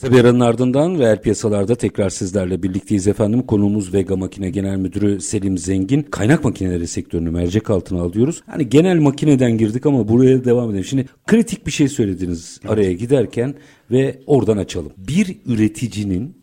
Kısa 0.00 0.12
bir 0.12 0.20
aranın 0.20 0.40
ardından 0.40 0.98
reel 0.98 1.22
piyasalarda 1.22 1.74
tekrar 1.74 2.10
sizlerle 2.10 2.62
birlikteyiz 2.62 3.08
efendim. 3.08 3.42
Konuğumuz 3.42 3.94
Vega 3.94 4.16
Makine 4.16 4.50
Genel 4.50 4.76
Müdürü 4.76 5.20
Selim 5.20 5.58
Zengin. 5.58 6.02
Kaynak 6.02 6.44
makineleri 6.44 6.86
sektörünü 6.86 7.30
mercek 7.30 7.70
altına 7.70 8.02
alıyoruz. 8.02 8.42
Hani 8.46 8.68
genel 8.68 8.96
makineden 8.96 9.58
girdik 9.58 9.86
ama 9.86 10.08
buraya 10.08 10.44
devam 10.44 10.70
edelim. 10.70 10.84
Şimdi 10.84 11.06
kritik 11.26 11.66
bir 11.66 11.72
şey 11.72 11.88
söylediniz 11.88 12.60
evet. 12.62 12.72
araya 12.72 12.92
giderken 12.92 13.54
ve 13.90 14.20
oradan 14.26 14.56
açalım. 14.56 14.92
Bir 14.96 15.36
üreticinin 15.46 16.36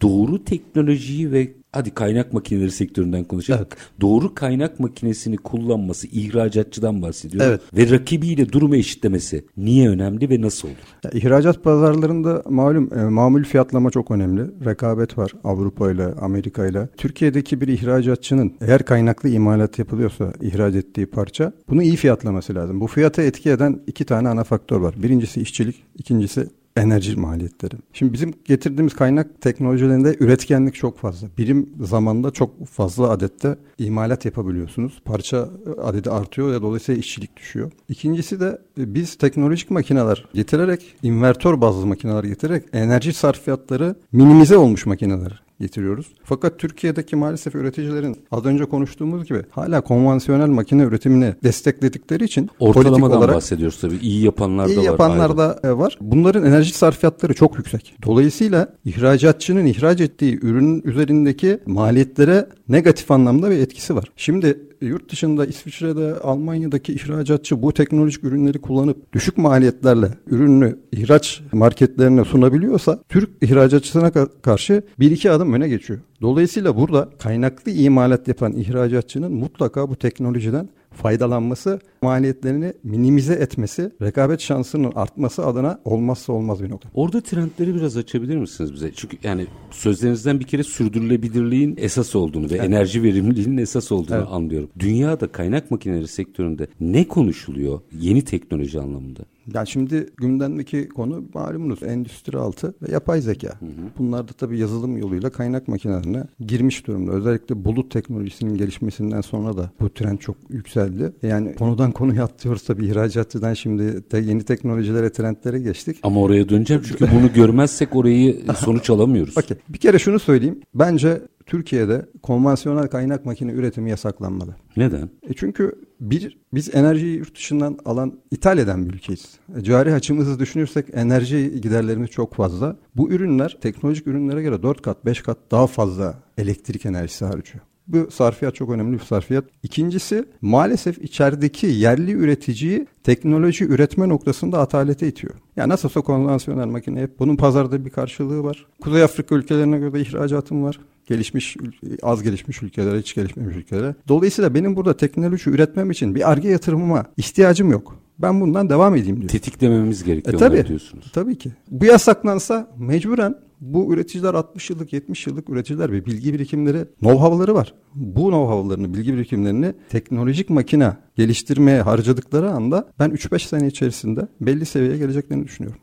doğru 0.00 0.44
teknolojiyi 0.44 1.32
ve 1.32 1.52
hadi 1.76 1.90
kaynak 1.90 2.32
makineleri 2.32 2.70
sektöründen 2.70 3.24
konuşalım. 3.24 3.60
Evet. 3.60 3.78
Doğru 4.00 4.34
kaynak 4.34 4.80
makinesini 4.80 5.36
kullanması 5.36 6.06
ihracatçıdan 6.06 7.02
bahsediyor. 7.02 7.46
Evet. 7.46 7.60
Ve 7.76 7.90
rakibiyle 7.90 8.52
durumu 8.52 8.76
eşitlemesi 8.76 9.44
niye 9.56 9.88
önemli 9.88 10.30
ve 10.30 10.40
nasıl 10.40 10.68
olur? 10.68 10.76
Ya, 11.04 11.10
ihracat 11.14 11.64
pazarlarında 11.64 12.42
malum 12.48 12.98
e, 12.98 13.04
mamul 13.04 13.44
fiyatlama 13.44 13.90
çok 13.90 14.10
önemli. 14.10 14.42
Rekabet 14.64 15.18
var 15.18 15.32
Avrupa 15.44 15.92
ile 15.92 16.06
Amerika 16.06 16.66
ile. 16.66 16.88
Türkiye'deki 16.96 17.60
bir 17.60 17.68
ihracatçının 17.68 18.52
eğer 18.60 18.82
kaynaklı 18.82 19.28
imalat 19.28 19.78
yapılıyorsa 19.78 20.32
ihraç 20.40 20.74
ettiği 20.74 21.06
parça 21.06 21.52
bunu 21.68 21.82
iyi 21.82 21.96
fiyatlaması 21.96 22.54
lazım. 22.54 22.80
Bu 22.80 22.86
fiyata 22.86 23.22
etki 23.22 23.50
eden 23.50 23.80
iki 23.86 24.04
tane 24.04 24.28
ana 24.28 24.44
faktör 24.44 24.80
var. 24.80 24.94
Birincisi 25.02 25.40
işçilik, 25.40 25.82
ikincisi 25.98 26.48
enerji 26.76 27.16
maliyetleri. 27.16 27.74
Şimdi 27.92 28.12
bizim 28.12 28.34
getirdiğimiz 28.44 28.94
kaynak 28.94 29.40
teknolojilerinde 29.40 30.16
üretkenlik 30.20 30.74
çok 30.74 30.98
fazla. 30.98 31.28
Birim 31.38 31.70
zamanda 31.80 32.30
çok 32.30 32.66
fazla 32.66 33.10
adette 33.10 33.56
imalat 33.78 34.24
yapabiliyorsunuz. 34.24 35.02
Parça 35.04 35.48
adedi 35.82 36.10
artıyor 36.10 36.52
ve 36.52 36.62
dolayısıyla 36.62 36.98
işçilik 36.98 37.36
düşüyor. 37.36 37.72
İkincisi 37.88 38.40
de 38.40 38.58
e, 38.78 38.94
biz 38.94 39.14
teknolojik 39.14 39.70
makineler 39.70 40.24
getirerek, 40.34 40.94
invertör 41.02 41.60
bazlı 41.60 41.86
makineler 41.86 42.24
getirerek 42.24 42.64
enerji 42.72 43.12
sarfiyatları 43.12 43.94
minimize 44.12 44.56
olmuş 44.56 44.86
makineler 44.86 45.45
getiriyoruz. 45.60 46.06
Fakat 46.24 46.58
Türkiye'deki 46.58 47.16
maalesef 47.16 47.54
üreticilerin 47.54 48.16
az 48.30 48.44
önce 48.44 48.64
konuştuğumuz 48.64 49.24
gibi 49.24 49.42
hala 49.50 49.80
konvansiyonel 49.80 50.48
makine 50.48 50.82
üretimini 50.82 51.34
destekledikleri 51.44 52.24
için 52.24 52.50
ortalamadan 52.58 53.18
olarak, 53.18 53.34
bahsediyoruz 53.34 53.80
tabii. 53.80 53.96
İyi 53.96 54.24
yapanlar 54.24 54.66
da 54.66 54.72
iyi 54.72 54.76
var. 54.76 54.82
İyi 54.82 54.86
yapanlar 54.86 55.38
da 55.38 55.78
var. 55.78 55.98
Bunların 56.00 56.44
enerji 56.44 56.74
sarfiyatları 56.74 57.34
çok 57.34 57.58
yüksek. 57.58 57.94
Dolayısıyla 58.06 58.68
ihracatçının 58.84 59.66
ihraç 59.66 60.00
ettiği 60.00 60.38
ürünün 60.42 60.82
üzerindeki 60.84 61.58
maliyetlere 61.66 62.46
negatif 62.68 63.10
anlamda 63.10 63.50
bir 63.50 63.58
etkisi 63.58 63.96
var. 63.96 64.04
Şimdi 64.16 64.58
yurt 64.80 65.12
dışında 65.12 65.46
İsviçre'de, 65.46 66.14
Almanya'daki 66.14 66.92
ihracatçı 66.92 67.62
bu 67.62 67.72
teknolojik 67.72 68.24
ürünleri 68.24 68.58
kullanıp 68.58 69.12
düşük 69.12 69.38
maliyetlerle 69.38 70.08
ürününü 70.26 70.78
ihraç 70.92 71.40
marketlerine 71.52 72.24
sunabiliyorsa 72.24 72.98
Türk 73.08 73.30
ihracatçısına 73.42 74.12
karşı 74.42 74.82
bir 74.98 75.10
iki 75.10 75.30
adım 75.30 75.52
öne 75.52 75.68
geçiyor. 75.68 75.98
Dolayısıyla 76.22 76.76
burada 76.76 77.08
kaynaklı 77.18 77.72
imalat 77.72 78.28
yapan 78.28 78.52
ihracatçının 78.52 79.32
mutlaka 79.32 79.88
bu 79.88 79.96
teknolojiden 79.96 80.68
faydalanması, 80.96 81.80
maliyetlerini 82.02 82.72
minimize 82.82 83.34
etmesi, 83.34 83.92
rekabet 84.02 84.40
şansının 84.40 84.92
artması 84.94 85.46
adına 85.46 85.80
olmazsa 85.84 86.32
olmaz 86.32 86.62
bir 86.62 86.70
nokta. 86.70 86.88
Orada 86.94 87.20
trendleri 87.20 87.74
biraz 87.74 87.96
açabilir 87.96 88.36
misiniz 88.36 88.72
bize? 88.72 88.92
Çünkü 88.96 89.16
yani 89.22 89.46
sözlerinizden 89.70 90.40
bir 90.40 90.44
kere 90.44 90.62
sürdürülebilirliğin 90.62 91.74
esas 91.78 92.16
olduğunu 92.16 92.50
ve 92.50 92.54
evet. 92.54 92.64
enerji 92.64 93.02
verimliliğinin 93.02 93.56
esas 93.56 93.92
olduğunu 93.92 94.16
evet. 94.16 94.28
anlıyorum. 94.30 94.68
Dünyada 94.78 95.26
kaynak 95.26 95.70
makineleri 95.70 96.08
sektöründe 96.08 96.66
ne 96.80 97.08
konuşuluyor 97.08 97.80
yeni 98.00 98.24
teknoloji 98.24 98.80
anlamında? 98.80 99.20
Yani 99.54 99.68
şimdi 99.68 100.06
gündemdeki 100.16 100.88
konu 100.88 101.24
malumunuz 101.34 101.82
endüstri 101.82 102.38
altı 102.38 102.74
ve 102.82 102.92
yapay 102.92 103.20
zeka. 103.20 103.48
Hı 103.48 103.66
hı. 103.66 103.70
Bunlar 103.98 104.28
da 104.28 104.32
tabii 104.32 104.58
yazılım 104.58 104.96
yoluyla 104.96 105.30
kaynak 105.30 105.68
makinelerine 105.68 106.24
girmiş 106.40 106.86
durumda. 106.86 107.12
Özellikle 107.12 107.64
bulut 107.64 107.90
teknolojisinin 107.90 108.54
gelişmesinden 108.54 109.20
sonra 109.20 109.56
da 109.56 109.70
bu 109.80 109.94
trend 109.94 110.18
çok 110.18 110.36
yükseldi. 110.48 111.12
Yani 111.22 111.54
konudan 111.54 111.92
konuya 111.92 112.24
atlıyoruz 112.24 112.62
tabii 112.62 112.86
ihracatçıdan 112.86 113.54
şimdi 113.54 114.10
de 114.10 114.18
yeni 114.18 114.42
teknolojilere, 114.42 115.12
trendlere 115.12 115.58
geçtik. 115.58 115.96
Ama 116.02 116.20
oraya 116.20 116.48
döneceğim 116.48 116.82
çünkü 116.88 117.06
bunu 117.14 117.32
görmezsek 117.32 117.96
orayı 117.96 118.42
sonuç 118.56 118.90
alamıyoruz. 118.90 119.38
Okay. 119.38 119.56
Bir 119.68 119.78
kere 119.78 119.98
şunu 119.98 120.18
söyleyeyim. 120.18 120.60
Bence 120.74 121.20
Türkiye'de 121.46 122.06
konvansiyonel 122.22 122.88
kaynak 122.88 123.24
makine 123.24 123.52
üretimi 123.52 123.90
yasaklanmalı. 123.90 124.56
Neden? 124.76 125.10
E 125.28 125.34
çünkü 125.36 125.72
bir 126.00 126.38
biz 126.54 126.74
enerjiyi 126.74 127.18
yurt 127.18 127.34
dışından 127.34 127.78
alan 127.84 128.18
ithal 128.30 128.58
eden 128.58 128.88
bir 128.88 128.94
ülkeyiz. 128.94 129.38
E, 129.56 129.62
cari 129.62 129.94
açımızı 129.94 130.38
düşünürsek 130.38 130.86
enerji 130.92 131.60
giderlerimiz 131.60 132.10
çok 132.10 132.34
fazla. 132.34 132.76
Bu 132.96 133.10
ürünler 133.10 133.58
teknolojik 133.60 134.06
ürünlere 134.06 134.42
göre 134.42 134.62
4 134.62 134.82
kat 134.82 135.04
5 135.04 135.22
kat 135.22 135.38
daha 135.50 135.66
fazla 135.66 136.14
elektrik 136.38 136.86
enerjisi 136.86 137.24
harcıyor. 137.24 137.64
Bu 137.88 138.10
sarfiyat 138.10 138.54
çok 138.54 138.70
önemli 138.70 138.98
bir 138.98 139.04
sarfiyat. 139.04 139.44
İkincisi 139.62 140.24
maalesef 140.40 140.98
içerideki 140.98 141.66
yerli 141.66 142.12
üreticiyi 142.12 142.86
teknoloji 143.04 143.64
üretme 143.64 144.08
noktasında 144.08 144.60
atalete 144.60 145.08
itiyor. 145.08 145.34
Ya 145.56 145.68
nasıl 145.68 145.88
olsa 145.88 146.00
konvansiyonel 146.00 146.66
makine 146.66 147.00
hep 147.00 147.18
bunun 147.18 147.36
pazarda 147.36 147.84
bir 147.84 147.90
karşılığı 147.90 148.44
var. 148.44 148.66
Kuzey 148.80 149.02
Afrika 149.02 149.34
ülkelerine 149.34 149.78
göre 149.78 150.00
ihracatım 150.00 150.62
var 150.64 150.78
gelişmiş, 151.06 151.56
az 152.02 152.22
gelişmiş 152.22 152.62
ülkelere, 152.62 152.98
hiç 152.98 153.14
gelişmemiş 153.14 153.56
ülkelere. 153.56 153.94
Dolayısıyla 154.08 154.54
benim 154.54 154.76
burada 154.76 154.96
teknoloji 154.96 155.50
üretmem 155.50 155.90
için 155.90 156.14
bir 156.14 156.30
arge 156.30 156.48
yatırımıma 156.48 157.04
ihtiyacım 157.16 157.70
yok. 157.70 157.98
Ben 158.18 158.40
bundan 158.40 158.70
devam 158.70 158.96
edeyim 158.96 159.16
diyor. 159.16 159.28
Tetiklememiz 159.28 160.04
gerekiyor 160.04 160.34
e, 160.34 160.38
tabii, 160.38 160.66
diyorsunuz. 160.66 161.10
Tabii 161.12 161.38
ki. 161.38 161.50
Bu 161.70 161.84
yasaklansa 161.84 162.70
mecburen 162.78 163.34
bu 163.60 163.94
üreticiler 163.94 164.34
60 164.34 164.70
yıllık 164.70 164.92
70 164.92 165.26
yıllık 165.26 165.50
üreticiler 165.50 165.92
ve 165.92 166.06
bilgi 166.06 166.34
birikimleri 166.34 166.84
know-how'ları 167.00 167.54
var. 167.54 167.74
Bu 167.94 168.20
know-how'larını 168.20 168.94
bilgi 168.94 169.14
birikimlerini 169.14 169.74
teknolojik 169.88 170.50
makine 170.50 170.96
geliştirmeye 171.16 171.82
harcadıkları 171.82 172.50
anda 172.50 172.88
ben 172.98 173.10
3-5 173.10 173.38
sene 173.38 173.66
içerisinde 173.66 174.28
belli 174.40 174.66
seviyeye 174.66 174.98
geleceklerini 174.98 175.44
düşünüyorum. 175.44 175.80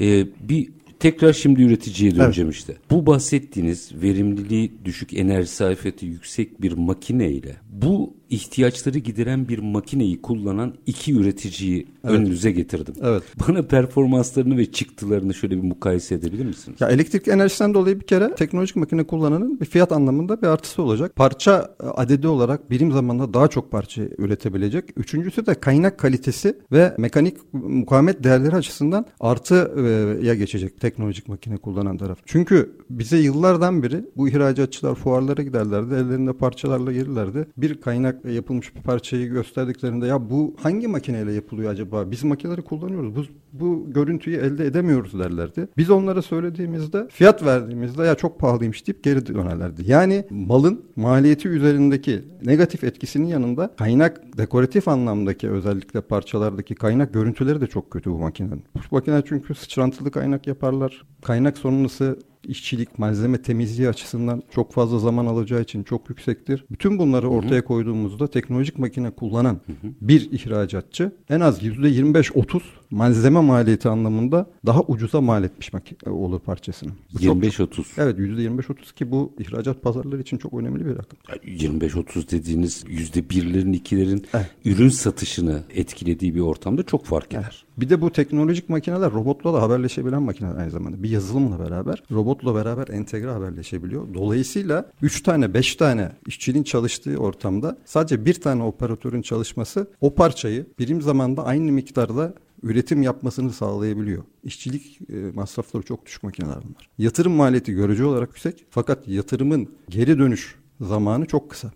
Ee, 0.00 0.26
bir 0.48 0.68
Tekrar 1.00 1.32
şimdi 1.32 1.62
üreticiye 1.62 2.16
döneceğim 2.16 2.48
evet. 2.48 2.58
işte. 2.58 2.76
Bu 2.90 3.06
bahsettiğiniz 3.06 3.92
verimliliği 4.02 4.72
düşük, 4.84 5.14
enerji 5.14 5.48
sarfiyatı 5.48 6.06
yüksek 6.06 6.62
bir 6.62 6.72
makineyle 6.72 7.56
Bu 7.82 8.14
ihtiyaçları 8.30 8.98
gideren 8.98 9.48
bir 9.48 9.58
makineyi 9.58 10.22
kullanan 10.22 10.74
iki 10.86 11.14
üreticiyi 11.14 11.86
önünüze 12.02 12.50
getirdim. 12.50 12.94
Evet. 13.02 13.22
Bana 13.48 13.62
performanslarını 13.62 14.56
ve 14.56 14.72
çıktılarını 14.72 15.34
şöyle 15.34 15.56
bir 15.56 15.62
mukayese 15.62 16.14
edebilir 16.14 16.44
misiniz? 16.44 16.80
Ya 16.80 16.88
elektrik 16.88 17.28
enerjisinden 17.28 17.74
dolayı 17.74 18.00
bir 18.00 18.06
kere 18.06 18.34
teknolojik 18.34 18.76
makine 18.76 19.04
kullananın 19.04 19.60
bir 19.60 19.64
fiyat 19.64 19.92
anlamında 19.92 20.42
bir 20.42 20.46
artısı 20.46 20.82
olacak. 20.82 21.16
Parça 21.16 21.74
e, 21.82 21.86
adedi 21.86 22.28
olarak 22.28 22.70
birim 22.70 22.92
zamanda 22.92 23.34
daha 23.34 23.48
çok 23.48 23.70
parça 23.70 24.02
üretebilecek. 24.18 24.84
Üçüncüsü 24.96 25.46
de 25.46 25.54
kaynak 25.54 25.98
kalitesi 25.98 26.58
ve 26.72 26.94
mekanik 26.98 27.36
mukavemet 27.52 28.24
değerleri 28.24 28.56
açısından 28.56 29.06
artıya 29.20 30.34
geçecek 30.34 30.80
teknolojik 30.80 31.28
makine 31.28 31.56
kullanan 31.56 31.96
taraf. 31.96 32.18
Çünkü 32.26 32.72
bize 32.90 33.18
yıllardan 33.18 33.82
beri 33.82 34.04
bu 34.16 34.28
ihracatçılar 34.28 34.94
fuarlara 34.94 35.42
giderlerdi. 35.42 35.94
Ellerinde 35.94 36.32
parçalarla 36.32 36.92
gelirlerdi. 36.92 37.46
Bir 37.56 37.67
kaynak 37.74 38.24
yapılmış 38.24 38.76
bir 38.76 38.82
parçayı 38.82 39.28
gösterdiklerinde 39.28 40.06
ya 40.06 40.30
bu 40.30 40.56
hangi 40.62 40.88
makineyle 40.88 41.32
yapılıyor 41.32 41.72
acaba? 41.72 42.10
Biz 42.10 42.24
makineleri 42.24 42.62
kullanıyoruz. 42.62 43.16
Bu, 43.16 43.24
bu 43.52 43.92
görüntüyü 43.92 44.36
elde 44.36 44.66
edemiyoruz 44.66 45.18
derlerdi. 45.18 45.68
Biz 45.76 45.90
onlara 45.90 46.22
söylediğimizde 46.22 47.08
fiyat 47.10 47.44
verdiğimizde 47.44 48.02
ya 48.02 48.14
çok 48.14 48.40
pahalıymış 48.40 48.86
deyip 48.86 49.04
geri 49.04 49.26
dönerlerdi. 49.26 49.82
Yani 49.86 50.24
malın 50.30 50.84
maliyeti 50.96 51.48
üzerindeki 51.48 52.24
negatif 52.44 52.84
etkisinin 52.84 53.26
yanında 53.26 53.74
kaynak 53.78 54.38
dekoratif 54.38 54.88
anlamdaki 54.88 55.50
özellikle 55.50 56.00
parçalardaki 56.00 56.74
kaynak 56.74 57.14
görüntüleri 57.14 57.60
de 57.60 57.66
çok 57.66 57.90
kötü 57.90 58.10
bu 58.10 58.18
makinenin. 58.18 58.64
Bu 58.74 58.80
makine 58.90 59.22
çünkü 59.28 59.54
sıçrantılı 59.54 60.10
kaynak 60.10 60.46
yaparlar. 60.46 61.02
Kaynak 61.22 61.58
sonrası 61.58 62.18
işçilik, 62.44 62.98
malzeme 62.98 63.42
temizliği 63.42 63.88
açısından 63.88 64.42
çok 64.50 64.72
fazla 64.72 64.98
zaman 64.98 65.26
alacağı 65.26 65.60
için 65.60 65.82
çok 65.82 66.10
yüksektir. 66.10 66.64
Bütün 66.70 66.98
bunları 66.98 67.28
ortaya 67.28 67.64
koyduğumuzda 67.64 68.26
teknolojik 68.26 68.78
makine 68.78 69.10
kullanan 69.10 69.60
bir 70.00 70.32
ihracatçı 70.32 71.12
en 71.30 71.40
az 71.40 71.62
%25-30 71.62 72.60
malzeme 72.90 73.40
maliyeti 73.40 73.88
anlamında 73.88 74.46
daha 74.66 74.82
ucuza 74.88 75.20
mal 75.20 75.44
etmiş 75.44 75.72
makine 75.72 76.12
olur 76.12 76.40
parçasını. 76.40 76.90
Bu 77.14 77.18
çok- 77.18 77.36
25-30. 77.36 77.86
Evet 77.98 78.18
%25-30 78.18 78.92
ki 78.94 79.10
bu 79.10 79.32
ihracat 79.38 79.82
pazarları 79.82 80.20
için 80.20 80.38
çok 80.38 80.54
önemli 80.54 80.86
bir 80.86 80.90
rakam. 80.90 81.18
25-30 81.46 82.30
dediğiniz 82.30 82.84
yüzde 82.88 83.30
birlerin 83.30 83.72
ikilerin 83.72 84.26
Evet. 84.34 84.46
ürün 84.64 84.88
satışını 84.88 85.62
etkilediği 85.74 86.34
bir 86.34 86.40
ortamda 86.40 86.82
çok 86.82 87.04
fark 87.06 87.32
eder. 87.32 87.64
Bir 87.76 87.88
de 87.90 88.00
bu 88.00 88.10
teknolojik 88.12 88.68
makineler 88.68 89.12
robotla 89.12 89.52
da 89.54 89.62
haberleşebilen 89.62 90.22
makineler 90.22 90.56
aynı 90.56 90.70
zamanda. 90.70 91.02
Bir 91.02 91.10
yazılımla 91.10 91.58
beraber 91.58 92.02
robotla 92.12 92.54
beraber 92.54 92.88
entegre 92.88 93.30
haberleşebiliyor. 93.30 94.14
Dolayısıyla 94.14 94.90
3 95.02 95.22
tane 95.22 95.54
5 95.54 95.76
tane 95.76 96.12
işçinin 96.26 96.62
çalıştığı 96.62 97.16
ortamda 97.16 97.78
sadece 97.84 98.24
bir 98.24 98.34
tane 98.34 98.62
operatörün 98.62 99.22
çalışması 99.22 99.90
o 100.00 100.14
parçayı 100.14 100.66
birim 100.78 101.02
zamanda 101.02 101.44
aynı 101.46 101.72
miktarda 101.72 102.34
üretim 102.62 103.02
yapmasını 103.02 103.52
sağlayabiliyor. 103.52 104.24
İşçilik 104.44 105.00
e, 105.10 105.16
masrafları 105.34 105.82
çok 105.82 106.06
düşük 106.06 106.22
makineler 106.22 106.56
bunlar. 106.56 106.90
Yatırım 106.98 107.32
maliyeti 107.32 107.72
görücü 107.72 108.04
olarak 108.04 108.28
yüksek 108.28 108.64
fakat 108.70 109.08
yatırımın 109.08 109.68
geri 109.88 110.18
dönüş 110.18 110.54
zamanı 110.80 111.26
çok 111.26 111.50
kısa. 111.50 111.72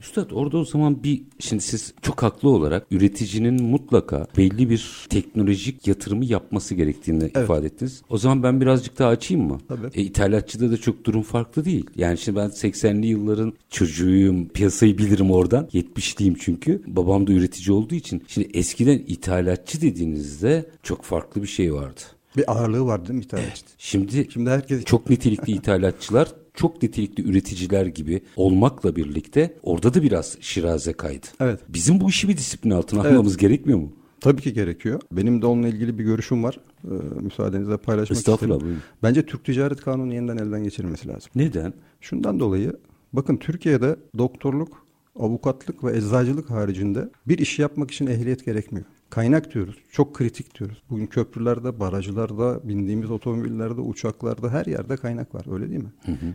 Üstad 0.00 0.30
orada 0.30 0.58
o 0.58 0.64
zaman 0.64 1.02
bir 1.02 1.22
şimdi 1.38 1.62
siz 1.62 1.94
çok 2.02 2.22
haklı 2.22 2.48
olarak 2.48 2.86
üreticinin 2.90 3.62
mutlaka 3.62 4.26
belli 4.36 4.70
bir 4.70 5.06
teknolojik 5.08 5.86
yatırımı 5.86 6.24
yapması 6.24 6.74
gerektiğini 6.74 7.24
ifade 7.24 7.66
ettiniz. 7.66 8.02
O 8.08 8.18
zaman 8.18 8.42
ben 8.42 8.60
birazcık 8.60 8.98
daha 8.98 9.08
açayım 9.08 9.46
mı? 9.46 9.60
Tabii. 9.68 9.86
E, 9.94 10.02
ithalatçıda 10.02 10.70
da 10.70 10.76
çok 10.76 11.04
durum 11.04 11.22
farklı 11.22 11.64
değil. 11.64 11.86
Yani 11.96 12.18
şimdi 12.18 12.38
ben 12.38 12.48
80'li 12.48 13.06
yılların 13.06 13.52
çocuğuyum. 13.70 14.48
Piyasayı 14.48 14.98
bilirim 14.98 15.30
oradan. 15.30 15.68
70'liyim 15.72 16.36
çünkü. 16.38 16.82
Babam 16.86 17.26
da 17.26 17.32
üretici 17.32 17.76
olduğu 17.76 17.94
için. 17.94 18.22
Şimdi 18.28 18.48
eskiden 18.54 19.02
ithalatçı 19.06 19.80
dediğinizde 19.80 20.66
çok 20.82 21.02
farklı 21.02 21.42
bir 21.42 21.46
şey 21.46 21.74
vardı. 21.74 22.00
Bir 22.36 22.52
ağırlığı 22.52 22.86
var 22.86 23.08
değil 23.08 23.18
mi 23.18 23.24
ithalatçı? 23.24 23.64
Şimdi 23.78 24.28
Şimdi 24.32 24.50
herkes 24.50 24.84
çok 24.84 25.10
nitelikli 25.10 25.52
ithalatçılar 25.52 26.28
çok 26.54 26.82
nitelikli 26.82 27.28
üreticiler 27.30 27.86
gibi 27.86 28.20
olmakla 28.36 28.96
birlikte 28.96 29.54
orada 29.62 29.94
da 29.94 30.02
biraz 30.02 30.36
şiraze 30.40 30.92
kaydı. 30.92 31.26
Evet. 31.40 31.60
Bizim 31.68 32.00
bu 32.00 32.08
işi 32.08 32.28
bir 32.28 32.36
disiplin 32.36 32.70
altına 32.70 33.00
Evet. 33.00 33.12
almamız 33.12 33.36
gerekmiyor 33.36 33.78
mu? 33.78 33.92
Tabii 34.20 34.42
ki 34.42 34.52
gerekiyor. 34.52 35.00
Benim 35.12 35.42
de 35.42 35.46
onunla 35.46 35.68
ilgili 35.68 35.98
bir 35.98 36.04
görüşüm 36.04 36.44
var. 36.44 36.60
Ee, 36.84 36.88
müsaadenizle 37.20 37.76
paylaşmak 37.76 38.18
Estağfurullah, 38.18 38.54
isterim. 38.56 38.66
buyurun. 38.66 38.82
Bence 39.02 39.26
Türk 39.26 39.44
Ticaret 39.44 39.80
Kanunu 39.80 40.14
yeniden 40.14 40.36
elden 40.36 40.64
geçirilmesi 40.64 41.08
lazım. 41.08 41.30
Neden? 41.34 41.74
Şundan 42.00 42.40
dolayı 42.40 42.72
bakın 43.12 43.36
Türkiye'de 43.36 43.96
doktorluk, 44.18 44.86
avukatlık 45.18 45.84
ve 45.84 45.96
eczacılık 45.96 46.50
haricinde 46.50 47.08
bir 47.28 47.38
işi 47.38 47.62
yapmak 47.62 47.90
için 47.90 48.06
ehliyet 48.06 48.44
gerekmiyor. 48.44 48.86
Kaynak 49.14 49.54
diyoruz. 49.54 49.76
Çok 49.92 50.14
kritik 50.14 50.58
diyoruz. 50.58 50.82
Bugün 50.90 51.06
köprülerde, 51.06 51.80
barajlarda, 51.80 52.68
bindiğimiz 52.68 53.10
otomobillerde, 53.10 53.80
uçaklarda 53.80 54.50
her 54.50 54.66
yerde 54.66 54.96
kaynak 54.96 55.34
var. 55.34 55.46
Öyle 55.52 55.70
değil 55.70 55.82
mi? 55.82 55.92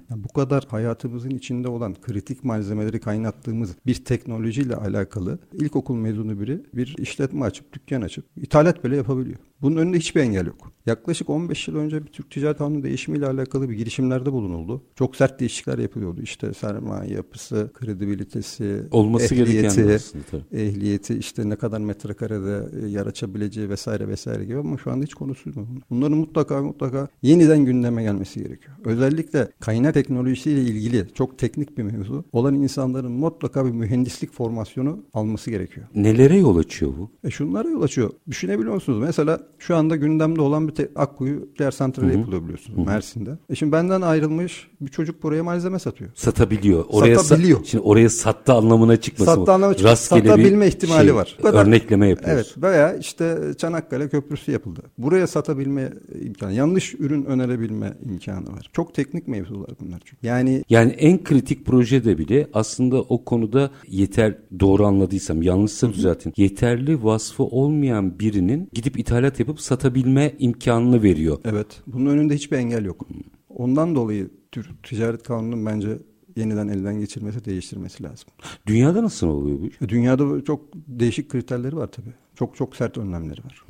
Yani 0.09 0.23
bu 0.23 0.27
kadar 0.27 0.65
hayatımızın 0.69 1.29
içinde 1.29 1.67
olan 1.67 1.95
kritik 2.01 2.43
malzemeleri 2.43 2.99
kaynattığımız 2.99 3.75
bir 3.85 4.05
teknolojiyle 4.05 4.75
alakalı 4.75 5.39
ilkokul 5.53 5.95
mezunu 5.95 6.39
biri 6.39 6.61
bir 6.73 6.95
işletme 6.97 7.45
açıp, 7.45 7.73
dükkan 7.73 8.01
açıp 8.01 8.25
ithalat 8.37 8.83
bile 8.83 8.95
yapabiliyor. 8.95 9.37
Bunun 9.61 9.75
önünde 9.77 9.97
hiçbir 9.97 10.21
engel 10.21 10.45
yok. 10.45 10.71
Yaklaşık 10.85 11.29
15 11.29 11.67
yıl 11.67 11.75
önce 11.75 12.05
bir 12.05 12.11
Türk 12.11 12.31
Ticaret 12.31 12.57
Kanunu 12.57 12.83
değişimiyle 12.83 13.27
alakalı 13.27 13.69
bir 13.69 13.75
girişimlerde 13.75 14.31
bulunuldu. 14.31 14.83
Çok 14.95 15.15
sert 15.15 15.39
değişiklikler 15.39 15.77
yapılıyordu. 15.77 16.21
İşte 16.21 16.53
sermaye 16.53 17.13
yapısı, 17.13 17.71
kredibilitesi, 17.73 18.83
Olması 18.91 19.35
ehliyeti, 19.35 19.67
aslında 19.67 20.43
ehliyeti 20.51 21.17
işte 21.17 21.49
ne 21.49 21.55
kadar 21.55 21.79
metrekarede 21.79 22.85
e, 22.85 22.89
yer 22.89 23.05
açabileceği 23.05 23.69
vesaire 23.69 24.07
vesaire 24.07 24.45
gibi 24.45 24.57
ama 24.57 24.77
şu 24.77 24.91
anda 24.91 25.03
hiç 25.03 25.13
konusu 25.13 25.49
yok. 25.49 25.67
Bunların 25.89 26.17
mutlaka 26.17 26.61
mutlaka 26.61 27.07
yeniden 27.21 27.65
gündeme 27.65 28.03
gelmesi 28.03 28.43
gerekiyor. 28.43 28.75
Özellikle 28.85 29.51
kaynak 29.59 29.93
teknolojisiyle 29.93 30.61
ilgili 30.61 31.07
çok 31.13 31.37
teknik 31.37 31.77
bir 31.77 31.83
mevzu 31.83 32.25
olan 32.31 32.55
insanların 32.55 33.11
mutlaka 33.11 33.65
bir 33.65 33.71
mühendislik 33.71 34.33
formasyonu 34.33 35.03
alması 35.13 35.49
gerekiyor. 35.49 35.87
Nelere 35.95 36.37
yol 36.37 36.57
açıyor 36.57 36.91
bu? 36.97 37.11
E 37.23 37.29
şunlara 37.29 37.69
yol 37.69 37.81
açıyor. 37.81 38.09
Düşünebiliyor 38.29 38.73
musunuz? 38.73 38.99
Mesela 38.99 39.48
şu 39.57 39.75
anda 39.75 39.95
gündemde 39.95 40.41
olan 40.41 40.67
bir 40.67 40.73
te- 40.73 40.89
Akkuyu 40.95 41.39
nükleer 41.41 41.71
santrali 41.71 42.17
yapılıyor 42.17 42.43
biliyorsunuz 42.43 42.87
Mersin'de. 42.87 43.37
E 43.49 43.55
şimdi 43.55 43.71
benden 43.71 44.01
ayrılmış 44.01 44.67
bir 44.81 44.91
çocuk 44.91 45.23
buraya 45.23 45.43
malzeme 45.43 45.79
satıyor. 45.79 46.09
Satabiliyor. 46.15 46.85
Oraya 46.89 47.15
sa- 47.15 47.19
Satabiliyor. 47.23 47.59
şimdi 47.65 47.83
oraya 47.83 48.09
sattı 48.09 48.53
anlamına 48.53 48.97
çıkmasın. 48.97 49.35
Sattı 49.35 49.51
anlamına 49.51 49.77
çık- 49.77 49.85
Rastgele 49.87 50.23
bir 50.23 50.29
satabilme 50.29 50.67
ihtimali 50.67 51.05
şey, 51.07 51.15
var. 51.15 51.35
Bu 51.39 51.43
kadar- 51.43 51.65
Örnekleme 51.65 52.07
yapıyoruz. 52.09 52.53
Evet 52.55 52.63
veya 52.63 52.93
işte 52.95 53.37
Çanakkale 53.57 54.09
Köprüsü 54.09 54.51
yapıldı. 54.51 54.81
Buraya 54.97 55.27
satabilme 55.27 55.93
imkanı, 56.21 56.53
yanlış 56.53 56.93
ürün 56.99 57.25
önerebilme 57.25 57.93
imkanı 58.11 58.47
var. 58.51 58.69
Çok 58.73 58.93
teknik 58.93 59.27
mevzular 59.27 59.69
bunlar 59.81 60.01
çünkü. 60.05 60.27
Yani 60.27 60.63
Yani 60.69 60.91
en 60.91 61.23
kritik 61.23 61.65
projede 61.65 62.17
bile 62.17 62.47
aslında 62.53 63.01
o 63.01 63.25
konuda 63.25 63.71
yeter 63.87 64.37
doğru 64.59 64.85
anladıysam 64.85 65.41
yanlışsa 65.41 65.93
düzeltin. 65.93 66.33
Yeterli 66.37 67.03
vasfı 67.03 67.43
olmayan 67.43 68.19
birinin 68.19 68.69
gidip 68.73 68.99
ithalat 68.99 69.38
yapıp 69.39 69.61
satabilme 69.61 70.35
imkanını 70.39 71.03
veriyor. 71.03 71.37
evet 71.45 71.81
bunun 71.87 72.05
önünde 72.05 72.35
hiçbir 72.35 72.57
engel 72.57 72.85
yok. 72.85 73.07
Ondan 73.49 73.95
dolayı 73.95 74.29
Ticaret 74.83 75.23
Kanunu'nun 75.23 75.65
bence 75.65 75.97
yeniden 76.35 76.67
elden 76.67 76.99
geçirmesi, 76.99 77.45
değiştirmesi 77.45 78.03
lazım. 78.03 78.29
Dünyada 78.67 79.03
nasıl 79.03 79.27
oluyor 79.27 79.59
bu 79.61 79.65
iş? 79.67 79.81
E, 79.81 79.89
Dünyada 79.89 80.43
çok 80.43 80.65
değişik 80.73 81.29
kriterleri 81.29 81.75
var 81.75 81.87
tabii. 81.91 82.13
Çok 82.35 82.55
çok 82.55 82.75
sert 82.75 82.97
önlemleri 82.97 83.43
var. 83.43 83.63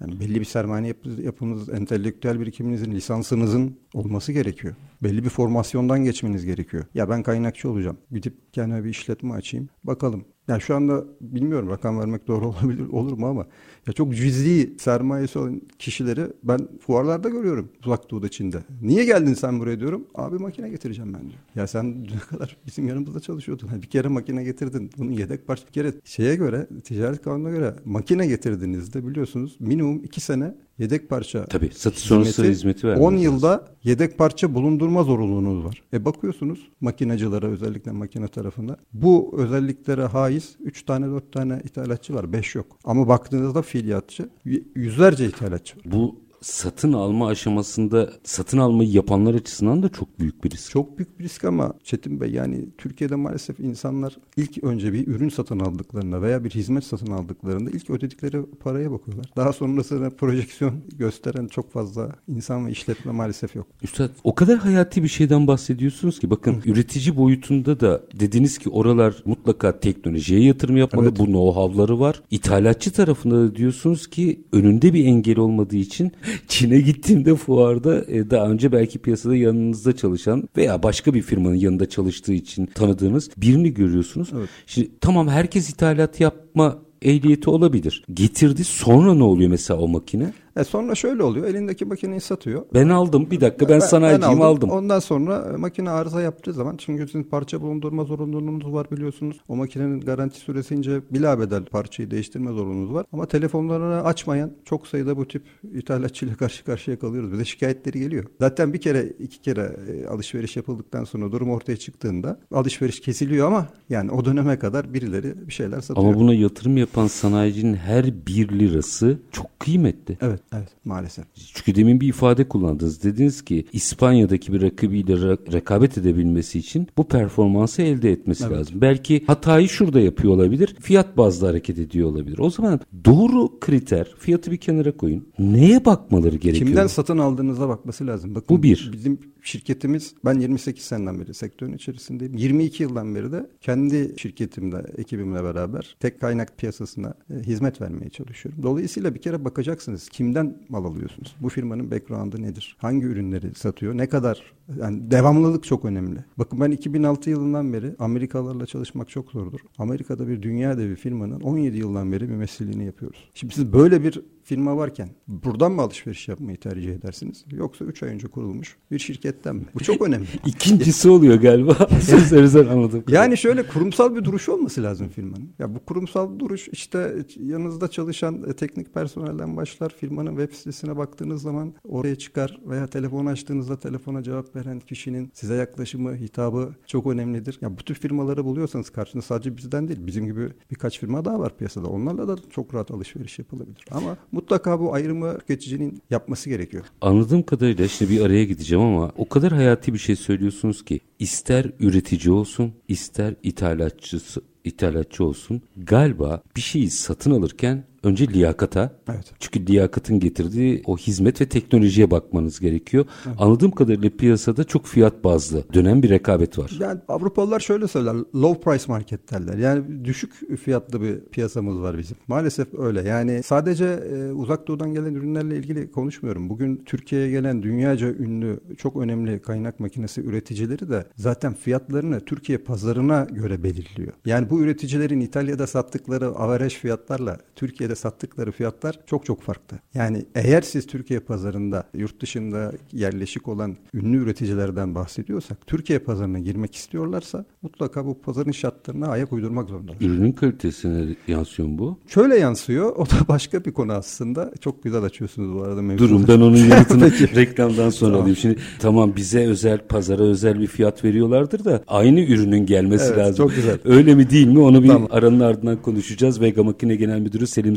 Yani 0.00 0.20
belli 0.20 0.40
bir 0.40 0.44
sermaye 0.44 0.86
yap- 0.86 1.18
yapınız, 1.22 1.68
entelektüel 1.68 2.40
birikiminizin, 2.40 2.90
lisansınızın 2.92 3.76
olması 3.94 4.32
gerekiyor. 4.32 4.74
Belli 5.02 5.24
bir 5.24 5.28
formasyondan 5.28 6.04
geçmeniz 6.04 6.44
gerekiyor. 6.44 6.84
Ya 6.94 7.08
ben 7.10 7.22
kaynakçı 7.22 7.70
olacağım. 7.70 7.96
Gidip 8.12 8.34
kendime 8.52 8.84
bir 8.84 8.90
işletme 8.90 9.32
açayım. 9.34 9.68
Bakalım. 9.84 10.24
Ya 10.48 10.60
şu 10.60 10.74
anda 10.74 11.04
bilmiyorum 11.20 11.70
rakam 11.70 11.98
vermek 11.98 12.28
doğru 12.28 12.48
olabilir 12.48 12.88
olur 12.88 13.18
mu 13.18 13.26
ama 13.26 13.46
ya 13.86 13.92
çok 13.92 14.14
cüzi 14.14 14.74
sermayesi 14.78 15.38
olan 15.38 15.62
kişileri 15.78 16.26
ben 16.42 16.68
fuarlarda 16.86 17.28
görüyorum 17.28 17.68
uzak 17.86 18.10
doğuda 18.10 18.28
Çin'de. 18.28 18.58
Niye 18.82 19.04
geldin 19.04 19.34
sen 19.34 19.60
buraya 19.60 19.80
diyorum. 19.80 20.06
Abi 20.14 20.38
makine 20.38 20.68
getireceğim 20.68 21.14
ben 21.14 21.20
diyor. 21.20 21.40
Ya 21.54 21.66
sen 21.66 22.04
düne 22.08 22.18
kadar 22.18 22.56
bizim 22.66 22.88
yanımızda 22.88 23.20
çalışıyordun. 23.20 23.68
Bir 23.82 23.86
kere 23.86 24.08
makine 24.08 24.44
getirdin. 24.44 24.90
Bunun 24.98 25.10
yedek 25.10 25.46
parça 25.46 25.66
bir 25.66 25.72
kere 25.72 25.92
şeye 26.04 26.36
göre 26.36 26.66
ticaret 26.84 27.22
kanununa 27.22 27.50
göre 27.50 27.74
makine 27.84 28.26
getirdiğinizde 28.26 29.06
biliyorsunuz 29.06 29.56
minimum 29.60 30.04
iki 30.04 30.20
sene 30.20 30.54
yedek 30.82 31.08
parça 31.08 31.44
Tabii, 31.44 31.70
satış 31.74 32.02
sonrası 32.02 32.44
hizmeti 32.44 32.86
vermeniz 32.86 33.06
10 33.06 33.12
lazım. 33.12 33.24
yılda 33.24 33.64
yedek 33.84 34.18
parça 34.18 34.54
bulundurma 34.54 35.02
zorunluluğunuz 35.02 35.64
var. 35.64 35.82
E 35.92 36.04
bakıyorsunuz 36.04 36.68
makinacılara 36.80 37.46
özellikle 37.46 37.92
makine 37.92 38.28
tarafında 38.28 38.76
bu 38.92 39.34
özelliklere 39.38 40.04
haiz 40.04 40.56
3 40.60 40.82
tane 40.82 41.06
4 41.06 41.32
tane 41.32 41.60
ithalatçı 41.64 42.14
var 42.14 42.32
5 42.32 42.54
yok. 42.54 42.66
Ama 42.84 43.08
baktığınızda 43.08 43.62
fiiliyatçı 43.62 44.28
yüzlerce 44.74 45.26
ithalatçı 45.26 45.76
var. 45.76 45.82
Bu 45.84 46.21
satın 46.42 46.92
alma 46.92 47.28
aşamasında 47.28 48.12
satın 48.24 48.58
almayı 48.58 48.90
yapanlar 48.90 49.34
açısından 49.34 49.82
da 49.82 49.88
çok 49.88 50.20
büyük 50.20 50.44
bir 50.44 50.50
risk. 50.50 50.70
Çok 50.70 50.98
büyük 50.98 51.18
bir 51.18 51.24
risk 51.24 51.44
ama 51.44 51.72
Çetin 51.84 52.20
Bey 52.20 52.30
yani 52.30 52.64
Türkiye'de 52.78 53.14
maalesef 53.14 53.60
insanlar 53.60 54.16
ilk 54.36 54.64
önce 54.64 54.92
bir 54.92 55.06
ürün 55.06 55.28
satın 55.28 55.60
aldıklarında 55.60 56.22
veya 56.22 56.44
bir 56.44 56.50
hizmet 56.50 56.84
satın 56.84 57.12
aldıklarında 57.12 57.70
ilk 57.70 57.90
ödedikleri 57.90 58.42
paraya 58.60 58.92
bakıyorlar. 58.92 59.26
Daha 59.36 59.52
sonrasında 59.52 60.10
projeksiyon 60.10 60.74
gösteren 60.98 61.46
çok 61.46 61.72
fazla 61.72 62.12
insan 62.28 62.66
ve 62.66 62.70
işletme 62.70 63.12
maalesef 63.12 63.56
yok. 63.56 63.66
Üstad 63.82 64.10
o 64.24 64.34
kadar 64.34 64.58
hayati 64.58 65.02
bir 65.02 65.08
şeyden 65.08 65.46
bahsediyorsunuz 65.46 66.20
ki 66.20 66.30
bakın 66.30 66.52
Hı. 66.52 66.70
üretici 66.70 67.16
boyutunda 67.16 67.80
da 67.80 68.02
dediniz 68.20 68.58
ki 68.58 68.70
oralar 68.70 69.22
mutlaka 69.24 69.80
teknolojiye 69.80 70.40
yatırım 70.40 70.76
yapmalı. 70.76 71.08
Evet. 71.08 71.18
Bu 71.18 71.24
know-how'ları 71.24 72.00
var. 72.00 72.22
İthalatçı 72.30 72.92
tarafında 72.92 73.34
da 73.34 73.56
diyorsunuz 73.56 74.06
ki 74.06 74.44
önünde 74.52 74.94
bir 74.94 75.04
engel 75.04 75.38
olmadığı 75.38 75.76
için 75.76 76.12
Çin'e 76.48 76.80
gittiğimde 76.80 77.34
fuarda 77.34 78.04
e, 78.04 78.30
daha 78.30 78.50
önce 78.50 78.72
belki 78.72 78.98
piyasada 78.98 79.36
yanınızda 79.36 79.96
çalışan 79.96 80.48
veya 80.56 80.82
başka 80.82 81.14
bir 81.14 81.22
firmanın 81.22 81.54
yanında 81.54 81.88
çalıştığı 81.88 82.32
için 82.32 82.66
tanıdığınız 82.66 83.30
birini 83.36 83.74
görüyorsunuz. 83.74 84.28
Evet. 84.36 84.48
Şimdi 84.66 84.90
tamam 85.00 85.28
herkes 85.28 85.70
ithalat 85.70 86.20
yapma 86.20 86.78
ehliyeti 87.02 87.50
olabilir. 87.50 88.04
Getirdi 88.14 88.64
sonra 88.64 89.14
ne 89.14 89.22
oluyor 89.22 89.50
mesela 89.50 89.80
o 89.80 89.88
makine? 89.88 90.32
E 90.56 90.64
sonra 90.64 90.94
şöyle 90.94 91.22
oluyor. 91.22 91.46
Elindeki 91.46 91.84
makineyi 91.84 92.20
satıyor. 92.20 92.62
Ben 92.74 92.88
aldım. 92.88 93.30
Bir 93.30 93.40
dakika 93.40 93.68
ben, 93.68 93.74
ben 93.74 93.86
sanayiciyim 93.86 94.38
ben 94.38 94.44
aldım. 94.44 94.70
aldım. 94.70 94.70
Ondan 94.70 94.98
sonra 94.98 95.52
e, 95.54 95.56
makine 95.56 95.90
arıza 95.90 96.22
yaptığı 96.22 96.52
zaman 96.52 96.76
çünkü 96.76 97.06
sizin 97.06 97.22
parça 97.22 97.60
bulundurma 97.62 98.04
zorunluluğunuz 98.04 98.72
var 98.72 98.90
biliyorsunuz. 98.90 99.40
O 99.48 99.56
makinenin 99.56 100.00
garanti 100.00 100.38
süresince 100.38 101.00
bilabedel 101.10 101.64
parçayı 101.64 102.10
değiştirme 102.10 102.52
zorunluluğunuz 102.52 102.94
var. 102.94 103.06
Ama 103.12 103.26
telefonlarını 103.26 104.04
açmayan 104.04 104.52
çok 104.64 104.86
sayıda 104.86 105.16
bu 105.16 105.28
tip 105.28 105.42
ithalatçıyla 105.74 106.34
karşı 106.42 106.64
karşıya 106.64 106.98
kalıyoruz. 106.98 107.32
Bize 107.32 107.44
şikayetleri 107.44 108.00
geliyor. 108.00 108.24
Zaten 108.40 108.72
bir 108.72 108.80
kere 108.80 109.12
iki 109.18 109.40
kere 109.40 109.76
e, 109.88 110.06
alışveriş 110.06 110.56
yapıldıktan 110.56 111.04
sonra 111.04 111.32
durum 111.32 111.50
ortaya 111.50 111.76
çıktığında 111.76 112.40
alışveriş 112.54 113.00
kesiliyor 113.00 113.46
ama 113.46 113.68
yani 113.90 114.10
o 114.10 114.24
döneme 114.24 114.58
kadar 114.58 114.94
birileri 114.94 115.48
bir 115.48 115.52
şeyler 115.52 115.80
satıyor. 115.80 116.06
Ama 116.06 116.20
buna 116.20 116.34
yatırım 116.34 116.76
yapan 116.76 117.06
sanayicinin 117.06 117.74
her 117.74 118.26
bir 118.26 118.48
lirası 118.48 119.18
çok 119.32 119.60
kıymetli. 119.60 120.18
Evet. 120.20 120.41
Evet 120.54 120.68
maalesef. 120.84 121.24
Çünkü 121.54 121.74
demin 121.74 122.00
bir 122.00 122.08
ifade 122.08 122.48
kullandınız. 122.48 123.02
Dediniz 123.02 123.42
ki 123.42 123.66
İspanya'daki 123.72 124.52
bir 124.52 124.62
rakibiyle 124.62 125.14
rekabet 125.52 125.98
edebilmesi 125.98 126.58
için 126.58 126.88
bu 126.96 127.08
performansı 127.08 127.82
elde 127.82 128.12
etmesi 128.12 128.44
evet. 128.44 128.56
lazım. 128.56 128.80
Belki 128.80 129.24
hatayı 129.26 129.68
şurada 129.68 130.00
yapıyor 130.00 130.34
olabilir. 130.34 130.76
Fiyat 130.80 131.16
bazlı 131.16 131.46
hareket 131.46 131.78
ediyor 131.78 132.08
olabilir. 132.08 132.38
O 132.38 132.50
zaman 132.50 132.80
doğru 133.04 133.60
kriter 133.60 134.14
fiyatı 134.18 134.50
bir 134.50 134.56
kenara 134.56 134.96
koyun. 134.96 135.28
Neye 135.38 135.84
bakmaları 135.84 136.36
gerekiyor? 136.36 136.66
Kimden 136.66 136.86
satın 136.86 137.18
aldığınıza 137.18 137.68
bakması 137.68 138.06
lazım. 138.06 138.34
Bakın, 138.34 138.56
bu 138.56 138.62
bir. 138.62 138.90
Bizim 138.92 139.18
şirketimiz 139.42 140.14
ben 140.24 140.34
28 140.38 140.84
seneden 140.84 141.20
beri 141.20 141.34
sektörün 141.34 141.72
içerisindeyim. 141.72 142.34
22 142.36 142.82
yıldan 142.82 143.14
beri 143.14 143.32
de 143.32 143.50
kendi 143.60 144.14
şirketimle, 144.16 144.82
ekibimle 144.98 145.44
beraber 145.44 145.96
tek 146.00 146.20
kaynak 146.20 146.58
piyasasına 146.58 147.14
e, 147.30 147.34
hizmet 147.42 147.80
vermeye 147.80 148.10
çalışıyorum. 148.10 148.62
Dolayısıyla 148.62 149.14
bir 149.14 149.20
kere 149.20 149.44
bakacaksınız 149.44 150.08
kimden 150.32 150.56
mal 150.68 150.84
alıyorsunuz? 150.84 151.34
Bu 151.40 151.48
firmanın 151.48 151.90
background'ı 151.90 152.42
nedir? 152.42 152.76
Hangi 152.78 153.06
ürünleri 153.06 153.54
satıyor? 153.54 153.96
Ne 153.96 154.08
kadar 154.08 154.42
yani 154.80 155.10
devamlılık 155.10 155.64
çok 155.64 155.84
önemli. 155.84 156.24
Bakın 156.38 156.60
ben 156.60 156.70
2006 156.70 157.30
yılından 157.30 157.72
beri 157.72 157.96
Amerikalılarla 157.98 158.66
çalışmak 158.66 159.08
çok 159.08 159.30
zordur. 159.30 159.60
Amerika'da 159.78 160.28
bir 160.28 160.42
dünya 160.42 160.78
devi 160.78 160.94
firmanın 160.94 161.40
17 161.40 161.76
yıldan 161.76 162.12
beri 162.12 162.26
mümessilliğini 162.26 162.84
yapıyoruz. 162.84 163.30
Şimdi 163.34 163.54
siz 163.54 163.72
böyle 163.72 164.04
bir 164.04 164.22
firma 164.44 164.76
varken 164.76 165.08
buradan 165.28 165.72
mı 165.72 165.82
alışveriş 165.82 166.28
yapmayı 166.28 166.60
tercih 166.60 166.94
edersiniz? 166.94 167.44
Yoksa 167.50 167.84
3 167.84 168.02
ay 168.02 168.08
önce 168.08 168.28
kurulmuş 168.28 168.76
bir 168.90 168.98
şirketten 168.98 169.56
mi? 169.56 169.64
Bu 169.74 169.80
çok 169.80 170.02
önemli. 170.08 170.26
İkincisi 170.46 171.08
oluyor 171.08 171.34
galiba. 171.34 171.74
Sözlerinizden 172.00 172.66
anladım. 172.66 173.04
Yani 173.08 173.36
şöyle 173.36 173.66
kurumsal 173.66 174.16
bir 174.16 174.24
duruş 174.24 174.48
olması 174.48 174.82
lazım 174.82 175.08
firmanın. 175.08 175.50
Ya 175.58 175.74
bu 175.74 175.78
kurumsal 175.78 176.38
duruş 176.38 176.68
işte 176.68 177.16
yanınızda 177.40 177.88
çalışan 177.88 178.42
e, 178.50 178.52
teknik 178.52 178.94
personelden 178.94 179.56
başlar. 179.56 179.94
Firmanın 179.98 180.36
web 180.36 180.56
sitesine 180.56 180.96
baktığınız 180.96 181.42
zaman 181.42 181.74
oraya 181.84 182.16
çıkar 182.16 182.60
veya 182.66 182.86
telefon 182.86 183.26
açtığınızda 183.26 183.78
telefona 183.78 184.22
cevap 184.22 184.54
veren 184.66 184.80
kişinin 184.80 185.30
size 185.34 185.54
yaklaşımı, 185.54 186.16
hitabı 186.16 186.74
çok 186.86 187.06
önemlidir. 187.06 187.58
Ya 187.60 187.78
bu 187.78 187.82
tür 187.82 187.94
firmaları 187.94 188.44
buluyorsanız 188.44 188.90
karşınızda 188.90 189.26
sadece 189.26 189.56
bizden 189.56 189.88
değil 189.88 190.06
bizim 190.06 190.26
gibi 190.26 190.48
birkaç 190.70 191.00
firma 191.00 191.24
daha 191.24 191.40
var 191.40 191.56
piyasada. 191.56 191.88
Onlarla 191.88 192.28
da 192.28 192.36
çok 192.50 192.74
rahat 192.74 192.90
alışveriş 192.90 193.38
yapılabilir. 193.38 193.84
Ama 193.90 194.16
mutlaka 194.32 194.80
bu 194.80 194.94
ayrımı 194.94 195.38
tüketicinin 195.38 196.02
yapması 196.10 196.50
gerekiyor. 196.50 196.84
Anladığım 197.00 197.42
kadarıyla 197.42 197.88
şimdi 197.88 198.10
bir 198.10 198.20
araya 198.20 198.44
gideceğim 198.44 198.84
ama 198.84 199.12
o 199.16 199.28
kadar 199.28 199.52
hayati 199.52 199.92
bir 199.92 199.98
şey 199.98 200.16
söylüyorsunuz 200.16 200.84
ki 200.84 201.00
ister 201.18 201.70
üretici 201.80 202.34
olsun 202.34 202.72
ister 202.88 203.34
ithalatçısı 203.42 204.42
ithalatçı 204.64 205.24
olsun 205.24 205.62
galiba 205.76 206.42
bir 206.56 206.60
şeyi 206.60 206.90
satın 206.90 207.30
alırken 207.30 207.84
önce 208.02 208.28
liyakata. 208.28 208.92
Evet. 209.08 209.32
Çünkü 209.40 209.66
liyakatın 209.66 210.20
getirdiği 210.20 210.82
o 210.86 210.96
hizmet 210.96 211.40
ve 211.40 211.46
teknolojiye 211.46 212.10
bakmanız 212.10 212.60
gerekiyor. 212.60 213.04
Evet. 213.26 213.36
Anladığım 213.40 213.70
kadarıyla 213.70 214.10
piyasada 214.10 214.64
çok 214.64 214.86
fiyat 214.86 215.24
bazlı 215.24 215.64
dönen 215.74 216.02
bir 216.02 216.10
rekabet 216.10 216.58
var. 216.58 216.70
Yani 216.80 217.00
Avrupalılar 217.08 217.60
şöyle 217.60 217.88
söyler. 217.88 218.14
Low 218.34 218.60
price 218.60 218.84
market 218.88 219.32
derler. 219.32 219.58
Yani 219.58 220.04
düşük 220.04 220.58
fiyatlı 220.58 221.00
bir 221.00 221.20
piyasamız 221.20 221.80
var 221.80 221.98
bizim. 221.98 222.16
Maalesef 222.28 222.74
öyle. 222.78 223.08
Yani 223.08 223.42
sadece 223.42 223.84
e, 223.84 224.32
uzak 224.32 224.68
doğudan 224.68 224.92
gelen 224.92 225.14
ürünlerle 225.14 225.56
ilgili 225.56 225.92
konuşmuyorum. 225.92 226.48
Bugün 226.48 226.82
Türkiye'ye 226.86 227.30
gelen 227.30 227.62
dünyaca 227.62 228.08
ünlü 228.08 228.60
çok 228.78 228.96
önemli 228.96 229.42
kaynak 229.42 229.80
makinesi 229.80 230.20
üreticileri 230.20 230.90
de 230.90 231.04
zaten 231.16 231.54
fiyatlarını 231.54 232.20
Türkiye 232.20 232.58
pazarına 232.58 233.26
göre 233.30 233.62
belirliyor. 233.62 234.12
Yani 234.26 234.50
bu 234.50 234.60
üreticilerin 234.60 235.20
İtalya'da 235.20 235.66
sattıkları 235.66 236.26
averaj 236.26 236.74
fiyatlarla 236.74 237.38
Türkiye'de 237.56 237.91
Türkiye'de 237.92 237.94
sattıkları 237.94 238.52
fiyatlar 238.52 238.98
çok 239.06 239.26
çok 239.26 239.42
farklı. 239.42 239.78
Yani 239.94 240.24
eğer 240.34 240.62
siz 240.62 240.86
Türkiye 240.86 241.20
pazarında 241.20 241.84
yurt 241.94 242.20
dışında 242.20 242.72
yerleşik 242.92 243.48
olan 243.48 243.76
ünlü 243.94 244.16
üreticilerden 244.16 244.94
bahsediyorsak 244.94 245.66
Türkiye 245.66 245.98
pazarına 245.98 246.38
girmek 246.38 246.74
istiyorlarsa 246.74 247.44
mutlaka 247.62 248.06
bu 248.06 248.20
pazarın 248.20 248.52
şartlarına 248.52 249.08
ayak 249.08 249.32
uydurmak 249.32 249.68
zorundalar. 249.68 249.96
Ürünün 250.00 250.32
kalitesine 250.32 251.16
yansıyor 251.28 251.68
mu 251.68 251.78
bu? 251.78 251.98
Şöyle 252.06 252.36
yansıyor. 252.36 252.96
O 252.96 253.06
da 253.06 253.28
başka 253.28 253.64
bir 253.64 253.72
konu 253.72 253.92
aslında. 253.92 254.52
Çok 254.60 254.82
güzel 254.82 255.02
açıyorsunuz 255.02 255.54
bu 255.54 255.62
arada 255.62 255.82
mevzuları. 255.82 256.10
Durun 256.10 256.28
ben 256.28 256.40
onun 256.40 256.56
yanıtını 256.56 257.10
reklamdan 257.36 257.90
sonra 257.90 258.10
tamam. 258.10 258.20
alayım. 258.20 258.36
Şimdi 258.36 258.56
tamam 258.78 259.12
bize 259.16 259.46
özel 259.46 259.78
pazara 259.78 260.22
özel 260.22 260.60
bir 260.60 260.66
fiyat 260.66 261.04
veriyorlardır 261.04 261.64
da 261.64 261.82
aynı 261.86 262.20
ürünün 262.20 262.66
gelmesi 262.66 263.04
evet, 263.08 263.18
lazım. 263.18 263.36
Çok 263.36 263.56
güzel. 263.56 263.78
Öyle 263.84 264.14
mi 264.14 264.30
değil 264.30 264.46
mi 264.46 264.60
onu 264.60 264.82
bir 264.82 264.88
tamam. 264.88 265.08
aranın 265.10 265.40
ardından 265.40 265.82
konuşacağız. 265.82 266.40
Vega 266.40 266.62
Makine 266.62 266.96
Genel 266.96 267.20
Müdürü 267.20 267.46
Selim 267.46 267.76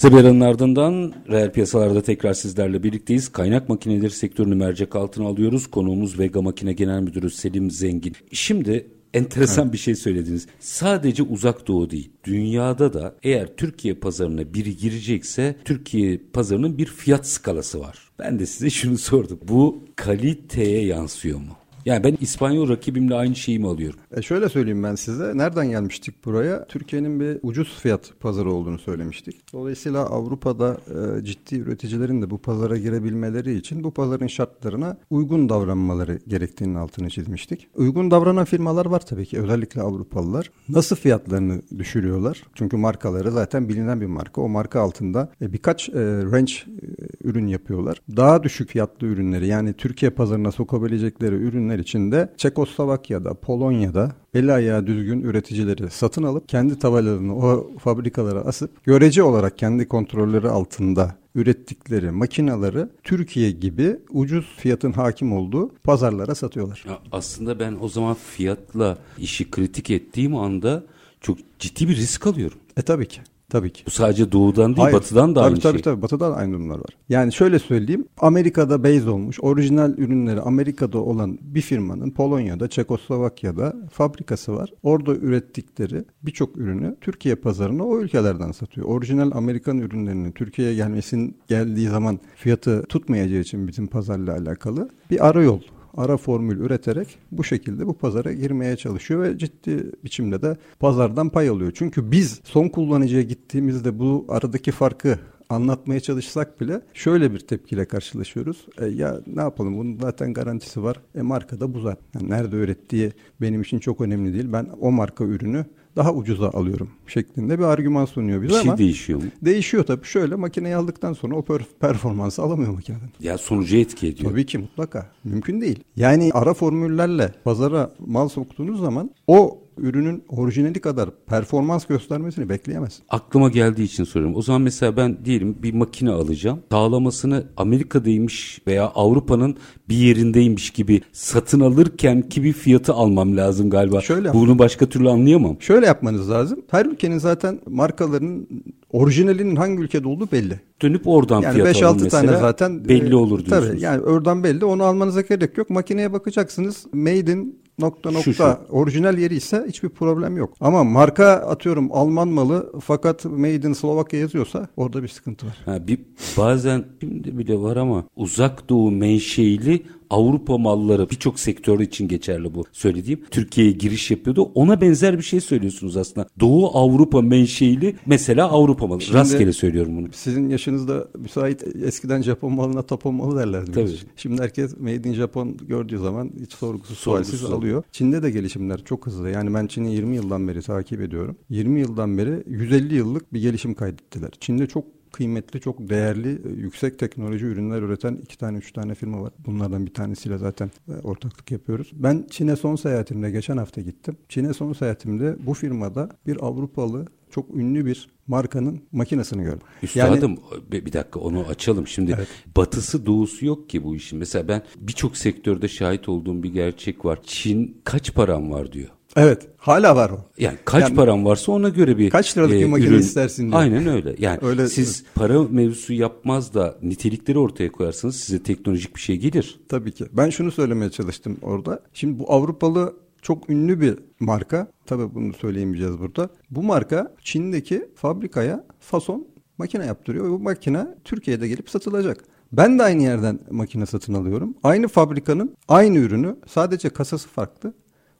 Kısa 0.00 0.46
ardından 0.46 1.14
reel 1.28 1.52
piyasalarda 1.52 2.02
tekrar 2.02 2.34
sizlerle 2.34 2.82
birlikteyiz. 2.82 3.28
Kaynak 3.28 3.68
makineleri 3.68 4.10
sektörünü 4.10 4.54
mercek 4.54 4.96
altına 4.96 5.26
alıyoruz. 5.26 5.66
Konuğumuz 5.66 6.18
Vega 6.18 6.42
Makine 6.42 6.72
Genel 6.72 7.00
Müdürü 7.00 7.30
Selim 7.30 7.70
Zengin. 7.70 8.16
Şimdi 8.32 8.86
enteresan 9.14 9.64
evet. 9.64 9.72
bir 9.72 9.78
şey 9.78 9.94
söylediniz. 9.94 10.46
Sadece 10.60 11.22
uzak 11.22 11.68
doğu 11.68 11.90
değil. 11.90 12.10
Dünyada 12.24 12.92
da 12.92 13.14
eğer 13.22 13.56
Türkiye 13.56 13.94
pazarına 13.94 14.54
biri 14.54 14.76
girecekse 14.76 15.56
Türkiye 15.64 16.20
pazarının 16.32 16.78
bir 16.78 16.86
fiyat 16.86 17.26
skalası 17.26 17.80
var. 17.80 17.98
Ben 18.18 18.38
de 18.38 18.46
size 18.46 18.70
şunu 18.70 18.98
sordum. 18.98 19.38
Bu 19.48 19.84
kaliteye 19.96 20.84
yansıyor 20.86 21.38
mu? 21.38 21.59
Yani 21.84 22.04
ben 22.04 22.16
İspanyol 22.20 22.68
rakibimle 22.68 23.14
aynı 23.14 23.36
şeyi 23.36 23.58
mi 23.58 23.68
alıyorum? 23.68 24.00
E 24.16 24.22
şöyle 24.22 24.48
söyleyeyim 24.48 24.82
ben 24.82 24.94
size. 24.94 25.32
Nereden 25.38 25.70
gelmiştik 25.70 26.24
buraya? 26.24 26.66
Türkiye'nin 26.66 27.20
bir 27.20 27.38
ucuz 27.42 27.78
fiyat 27.82 28.12
pazarı 28.20 28.52
olduğunu 28.52 28.78
söylemiştik. 28.78 29.52
Dolayısıyla 29.52 30.06
Avrupa'da 30.06 30.78
e, 31.20 31.24
ciddi 31.24 31.56
üreticilerin 31.56 32.22
de 32.22 32.30
bu 32.30 32.38
pazara 32.38 32.76
girebilmeleri 32.76 33.54
için 33.54 33.84
bu 33.84 33.90
pazarın 33.90 34.26
şartlarına 34.26 34.96
uygun 35.10 35.48
davranmaları 35.48 36.18
gerektiğinin 36.28 36.74
altını 36.74 37.10
çizmiştik. 37.10 37.68
Uygun 37.74 38.10
davranan 38.10 38.44
firmalar 38.44 38.86
var 38.86 39.06
tabii 39.06 39.26
ki. 39.26 39.40
Özellikle 39.40 39.82
Avrupalılar. 39.82 40.50
Nasıl 40.68 40.96
fiyatlarını 40.96 41.62
düşürüyorlar? 41.78 42.42
Çünkü 42.54 42.76
markaları 42.76 43.30
zaten 43.30 43.68
bilinen 43.68 44.00
bir 44.00 44.06
marka. 44.06 44.40
O 44.40 44.48
marka 44.48 44.80
altında 44.80 45.32
e, 45.42 45.52
birkaç 45.52 45.88
e, 45.88 45.92
range 46.32 46.52
e, 46.52 47.28
ürün 47.28 47.46
yapıyorlar. 47.46 48.02
Daha 48.16 48.42
düşük 48.42 48.70
fiyatlı 48.70 49.06
ürünleri 49.06 49.46
yani 49.46 49.72
Türkiye 49.72 50.10
pazarına 50.10 50.52
sokabilecekleri 50.52 51.34
ürünleri 51.34 51.69
ürünler 51.70 51.78
için 51.78 52.12
de 52.12 52.32
Çekoslovakya'da, 52.36 53.34
Polonya'da 53.34 54.12
el 54.34 54.54
ayağı 54.54 54.86
düzgün 54.86 55.20
üreticileri 55.22 55.90
satın 55.90 56.22
alıp 56.22 56.48
kendi 56.48 56.78
tavalarını 56.78 57.36
o 57.36 57.70
fabrikalara 57.78 58.40
asıp 58.40 58.84
görece 58.84 59.22
olarak 59.22 59.58
kendi 59.58 59.88
kontrolleri 59.88 60.48
altında 60.48 61.14
ürettikleri 61.34 62.10
makinaları 62.10 62.90
Türkiye 63.02 63.50
gibi 63.50 63.96
ucuz 64.10 64.46
fiyatın 64.56 64.92
hakim 64.92 65.32
olduğu 65.32 65.70
pazarlara 65.84 66.34
satıyorlar. 66.34 66.84
Ya 66.88 66.98
aslında 67.12 67.58
ben 67.58 67.76
o 67.80 67.88
zaman 67.88 68.14
fiyatla 68.14 68.98
işi 69.18 69.50
kritik 69.50 69.90
ettiğim 69.90 70.36
anda 70.36 70.84
çok 71.20 71.38
ciddi 71.58 71.88
bir 71.88 71.96
risk 71.96 72.26
alıyorum. 72.26 72.58
E 72.76 72.82
tabii 72.82 73.06
ki. 73.06 73.20
Tabii 73.50 73.70
ki. 73.72 73.82
Bu 73.86 73.90
sadece 73.90 74.32
doğudan 74.32 74.76
değil 74.76 74.82
Hayır. 74.82 74.96
batıdan 74.96 75.34
da 75.34 75.40
tabii, 75.40 75.46
aynı 75.50 75.60
tabii, 75.60 75.72
şey. 75.72 75.82
Tabii 75.82 76.02
batıda 76.02 76.30
da 76.30 76.36
aynı 76.36 76.52
durumlar 76.52 76.78
var. 76.78 76.96
Yani 77.08 77.32
şöyle 77.32 77.58
söyleyeyim. 77.58 78.04
Amerika'da 78.18 78.84
base 78.84 79.10
olmuş 79.10 79.38
orijinal 79.42 79.92
ürünleri 79.98 80.40
Amerika'da 80.40 80.98
olan 80.98 81.38
bir 81.42 81.60
firmanın 81.60 82.10
Polonya'da, 82.10 82.68
Çekoslovakya'da 82.68 83.76
fabrikası 83.92 84.56
var. 84.56 84.72
Orada 84.82 85.14
ürettikleri 85.14 86.04
birçok 86.22 86.56
ürünü 86.56 86.96
Türkiye 87.00 87.34
pazarına 87.34 87.84
o 87.84 87.98
ülkelerden 88.00 88.52
satıyor. 88.52 88.86
Orijinal 88.86 89.30
Amerikan 89.34 89.78
ürünlerinin 89.78 90.32
Türkiye'ye 90.32 90.74
gelmesin 90.74 91.36
geldiği 91.48 91.88
zaman 91.88 92.20
fiyatı 92.36 92.82
tutmayacağı 92.82 93.40
için 93.40 93.68
bizim 93.68 93.86
pazarla 93.86 94.32
alakalı 94.32 94.88
bir 95.10 95.28
ara 95.28 95.42
yol 95.42 95.60
ara 95.96 96.16
formül 96.16 96.58
üreterek 96.58 97.18
bu 97.32 97.44
şekilde 97.44 97.86
bu 97.86 97.98
pazara 97.98 98.32
girmeye 98.32 98.76
çalışıyor 98.76 99.22
ve 99.22 99.38
ciddi 99.38 99.92
biçimde 100.04 100.42
de 100.42 100.56
pazardan 100.78 101.28
pay 101.28 101.48
alıyor. 101.48 101.72
Çünkü 101.74 102.10
biz 102.10 102.40
son 102.44 102.68
kullanıcıya 102.68 103.22
gittiğimizde 103.22 103.98
bu 103.98 104.26
aradaki 104.28 104.70
farkı 104.70 105.18
anlatmaya 105.50 106.00
çalışsak 106.00 106.60
bile 106.60 106.80
şöyle 106.94 107.32
bir 107.32 107.38
tepkiyle 107.38 107.84
karşılaşıyoruz. 107.84 108.66
E, 108.78 108.86
ya 108.86 109.20
ne 109.26 109.40
yapalım 109.40 109.78
bunun 109.78 109.98
zaten 109.98 110.34
garantisi 110.34 110.82
var. 110.82 111.00
E 111.14 111.22
markada 111.22 111.74
bu 111.74 111.80
zaten. 111.80 112.20
Yani 112.20 112.30
nerede 112.30 112.56
ürettiği 112.56 113.12
benim 113.40 113.62
için 113.62 113.78
çok 113.78 114.00
önemli 114.00 114.34
değil. 114.34 114.52
Ben 114.52 114.66
o 114.80 114.90
marka 114.90 115.24
ürünü 115.24 115.64
daha 115.96 116.12
ucuza 116.14 116.50
alıyorum 116.50 116.88
şeklinde 117.06 117.58
bir 117.58 117.64
argüman 117.64 118.04
sunuyor 118.04 118.42
bize 118.42 118.54
Bir 118.54 118.58
şey 118.60 118.68
ama 118.70 118.78
değişiyor 118.78 119.22
mu? 119.22 119.28
değişiyor 119.42 119.84
tabii. 119.84 120.04
Şöyle 120.06 120.34
makineyi 120.34 120.76
aldıktan 120.76 121.12
sonra 121.12 121.36
o 121.36 121.40
per- 121.40 121.64
performansı 121.80 122.42
alamıyor 122.42 122.72
makineden. 122.72 123.08
Ya 123.20 123.38
sonucu 123.38 123.76
etki 123.76 124.06
ediyor. 124.06 124.30
Tabii 124.30 124.46
ki 124.46 124.58
mutlaka. 124.58 125.06
Mümkün 125.24 125.60
değil. 125.60 125.84
Yani 125.96 126.30
ara 126.34 126.54
formüllerle 126.54 127.34
pazara 127.44 127.90
mal 128.06 128.28
soktuğunuz 128.28 128.80
zaman 128.80 129.10
o 129.26 129.58
ürünün 129.80 130.22
orijinali 130.28 130.80
kadar 130.80 131.10
performans 131.26 131.86
göstermesini 131.86 132.48
bekleyemezsin. 132.48 133.04
Aklıma 133.08 133.48
geldiği 133.48 133.82
için 133.84 134.04
soruyorum. 134.04 134.36
O 134.36 134.42
zaman 134.42 134.62
mesela 134.62 134.96
ben 134.96 135.24
diyelim 135.24 135.56
bir 135.62 135.74
makine 135.74 136.10
alacağım. 136.10 136.58
Sağlamasını 136.72 137.44
Amerika'daymış 137.56 138.60
veya 138.66 138.84
Avrupa'nın 138.86 139.56
bir 139.88 139.96
yerindeymiş 139.96 140.70
gibi 140.70 141.00
satın 141.12 141.60
alırken 141.60 142.28
ki 142.28 142.42
bir 142.42 142.52
fiyatı 142.52 142.92
almam 142.92 143.36
lazım 143.36 143.70
galiba. 143.70 144.00
Şöyle 144.00 144.34
Bunu 144.34 144.58
başka 144.58 144.86
türlü 144.86 145.08
anlayamam. 145.10 145.56
Şöyle 145.60 145.86
yapmanız 145.86 146.30
lazım. 146.30 146.60
Her 146.70 146.86
ülkenin 146.86 147.18
zaten 147.18 147.60
markalarının 147.66 148.48
orijinalinin 148.92 149.56
hangi 149.56 149.82
ülkede 149.82 150.08
olduğu 150.08 150.28
belli. 150.32 150.60
Dönüp 150.82 151.06
oradan 151.08 151.42
Yani 151.42 151.54
fiyat 151.54 151.82
alın 151.82 151.98
5-6 151.98 152.04
mesela. 152.04 152.26
tane 152.26 152.38
zaten 152.40 152.88
belli 152.88 153.12
e, 153.12 153.16
olur 153.16 153.44
diyorsunuz. 153.46 153.68
Tabii 153.68 153.80
yani 153.80 154.00
oradan 154.02 154.44
belli. 154.44 154.64
Onu 154.64 154.84
almanıza 154.84 155.20
gerek 155.20 155.58
yok. 155.58 155.70
Makineye 155.70 156.12
bakacaksınız. 156.12 156.86
Made 156.92 157.32
in 157.32 157.59
nokta 157.80 158.10
nokta 158.10 158.22
Şu, 158.22 158.34
şu. 158.34 158.56
orijinal 158.70 159.18
yeri 159.18 159.34
ise 159.36 159.64
hiçbir 159.68 159.88
problem 159.88 160.36
yok. 160.36 160.54
Ama 160.60 160.84
marka 160.84 161.26
atıyorum 161.26 161.88
Alman 161.92 162.28
malı 162.28 162.72
fakat 162.80 163.24
Made 163.24 163.54
in 163.68 163.72
Slovakya 163.72 164.20
yazıyorsa 164.20 164.68
orada 164.76 165.02
bir 165.02 165.08
sıkıntı 165.08 165.46
var. 165.46 165.58
Ha, 165.64 165.86
bir 165.86 165.98
bazen 166.36 166.84
şimdi 167.00 167.38
bile 167.38 167.58
var 167.58 167.76
ama 167.76 168.04
uzak 168.16 168.68
doğu 168.68 168.90
menşeili 168.90 169.82
Avrupa 170.10 170.58
malları 170.58 171.10
birçok 171.10 171.40
sektör 171.40 171.80
için 171.80 172.08
geçerli 172.08 172.54
bu 172.54 172.64
söylediğim. 172.72 173.20
Türkiye'ye 173.30 173.72
giriş 173.72 174.10
yapıyordu. 174.10 174.50
Ona 174.54 174.80
benzer 174.80 175.18
bir 175.18 175.22
şey 175.22 175.40
söylüyorsunuz 175.40 175.96
aslında. 175.96 176.28
Doğu 176.40 176.76
Avrupa 176.76 177.22
menşeili 177.22 177.96
mesela 178.06 178.48
Avrupa 178.48 178.86
malı. 178.86 179.00
Şimdi- 179.00 179.18
Rastgele 179.18 179.52
söylüyorum 179.52 179.96
bunu. 179.96 180.06
Sizin 180.12 180.48
yaşınızda 180.48 181.08
müsait 181.18 181.64
eskiden 181.84 182.22
Japon 182.22 182.52
malına 182.52 182.80
Japon 182.90 183.14
malı 183.14 183.38
derlerdi. 183.38 183.72
Tabii. 183.72 183.90
Şimdi 184.16 184.42
herkes 184.42 184.80
Made 184.80 185.08
in 185.08 185.12
Japan 185.14 185.56
gördüğü 185.68 185.98
zaman 185.98 186.30
hiç 186.42 186.52
Sorgusuz 186.52 186.98
sualsiz 186.98 187.44
alıyor. 187.44 187.82
Çin'de 187.92 188.22
de 188.22 188.30
gelişimler 188.30 188.84
çok 188.84 189.06
hızlı. 189.06 189.30
Yani 189.30 189.54
ben 189.54 189.66
Çin'i 189.66 189.94
20 189.94 190.16
yıldan 190.16 190.48
beri 190.48 190.62
takip 190.62 191.00
ediyorum. 191.00 191.36
20 191.50 191.80
yıldan 191.80 192.18
beri 192.18 192.42
150 192.46 192.94
yıllık 192.94 193.32
bir 193.34 193.40
gelişim 193.40 193.74
kaydettiler. 193.74 194.30
Çin'de 194.40 194.66
çok 194.66 194.84
kıymetli, 195.12 195.60
çok 195.60 195.88
değerli, 195.88 196.28
e, 196.28 196.48
yüksek 196.48 196.98
teknoloji 196.98 197.46
ürünler 197.46 197.82
üreten 197.82 198.14
iki 198.22 198.38
tane, 198.38 198.58
üç 198.58 198.72
tane 198.72 198.94
firma 198.94 199.22
var. 199.22 199.32
Bunlardan 199.46 199.86
bir 199.86 199.94
tanesiyle 199.94 200.38
zaten 200.38 200.70
e, 200.88 200.92
ortaklık 200.92 201.50
yapıyoruz. 201.50 201.90
Ben 201.92 202.26
Çin'e 202.30 202.56
son 202.56 202.76
seyahatimde 202.76 203.30
geçen 203.30 203.56
hafta 203.56 203.80
gittim. 203.80 204.16
Çin'e 204.28 204.52
son 204.52 204.72
seyahatimde 204.72 205.36
bu 205.46 205.54
firmada 205.54 206.08
bir 206.26 206.44
Avrupalı 206.46 207.06
çok 207.30 207.56
ünlü 207.56 207.86
bir 207.86 208.08
markanın 208.26 208.80
makinesini 208.92 209.42
gördüm. 209.42 209.66
Üstadım 209.82 210.38
bir 210.72 210.86
bir 210.86 210.92
dakika 210.92 211.20
onu 211.20 211.46
açalım. 211.48 211.86
Şimdi 211.86 212.16
batısı 212.56 213.06
doğusu 213.06 213.46
yok 213.46 213.68
ki 213.68 213.84
bu 213.84 213.96
işin. 213.96 214.18
Mesela 214.18 214.48
ben 214.48 214.62
birçok 214.76 215.16
sektörde 215.16 215.68
şahit 215.68 216.08
olduğum 216.08 216.42
bir 216.42 216.52
gerçek 216.52 217.04
var. 217.04 217.18
Çin 217.24 217.80
kaç 217.84 218.14
param 218.14 218.50
var 218.50 218.72
diyor. 218.72 218.88
Evet, 219.16 219.48
hala 219.56 219.96
var 219.96 220.10
o. 220.10 220.18
Yani 220.38 220.58
kaç 220.64 220.82
Yani- 220.82 220.94
param 220.94 221.24
varsa 221.24 221.52
ona 221.52 221.68
göre 221.68 221.98
bir 221.98 222.06
e, 222.06 222.10
Kaç 222.10 222.36
liralık 222.36 222.52
bir 222.52 222.66
makine 222.66 222.96
istersin 222.96 223.48
diyor. 223.50 223.60
Aynen 223.60 223.86
öyle. 223.86 224.14
Yani 224.18 224.38
Öyle- 224.42 224.68
siz 224.68 225.04
para 225.14 225.42
mevzusu 225.42 225.92
yapmaz 225.92 226.54
da 226.54 226.78
nitelikleri 226.82 227.38
ortaya 227.38 227.72
koyarsanız 227.72 228.16
size 228.16 228.42
teknolojik 228.42 228.96
bir 228.96 229.00
şey 229.00 229.16
gelir. 229.16 229.60
Tabii 229.68 229.92
ki. 229.92 230.04
Ben 230.12 230.30
şunu 230.30 230.50
söylemeye 230.52 230.90
çalıştım 230.90 231.36
orada. 231.42 231.80
Şimdi 231.92 232.18
bu 232.18 232.32
Avrupalı 232.32 232.94
çok 233.22 233.50
ünlü 233.50 233.80
bir 233.80 233.98
marka. 234.20 234.68
Tabii 234.86 235.14
bunu 235.14 235.32
söyleyemeyeceğiz 235.32 235.98
burada. 235.98 236.28
Bu 236.50 236.62
marka 236.62 237.14
Çin'deki 237.22 237.88
fabrikaya 237.94 238.64
fason 238.80 239.26
makine 239.58 239.86
yaptırıyor. 239.86 240.30
Bu 240.30 240.38
makine 240.38 240.86
Türkiye'de 241.04 241.48
gelip 241.48 241.70
satılacak. 241.70 242.24
Ben 242.52 242.78
de 242.78 242.82
aynı 242.82 243.02
yerden 243.02 243.38
makine 243.50 243.86
satın 243.86 244.14
alıyorum. 244.14 244.54
Aynı 244.62 244.88
fabrikanın 244.88 245.56
aynı 245.68 245.98
ürünü 245.98 246.36
sadece 246.46 246.88
kasası 246.90 247.28
farklı. 247.28 247.72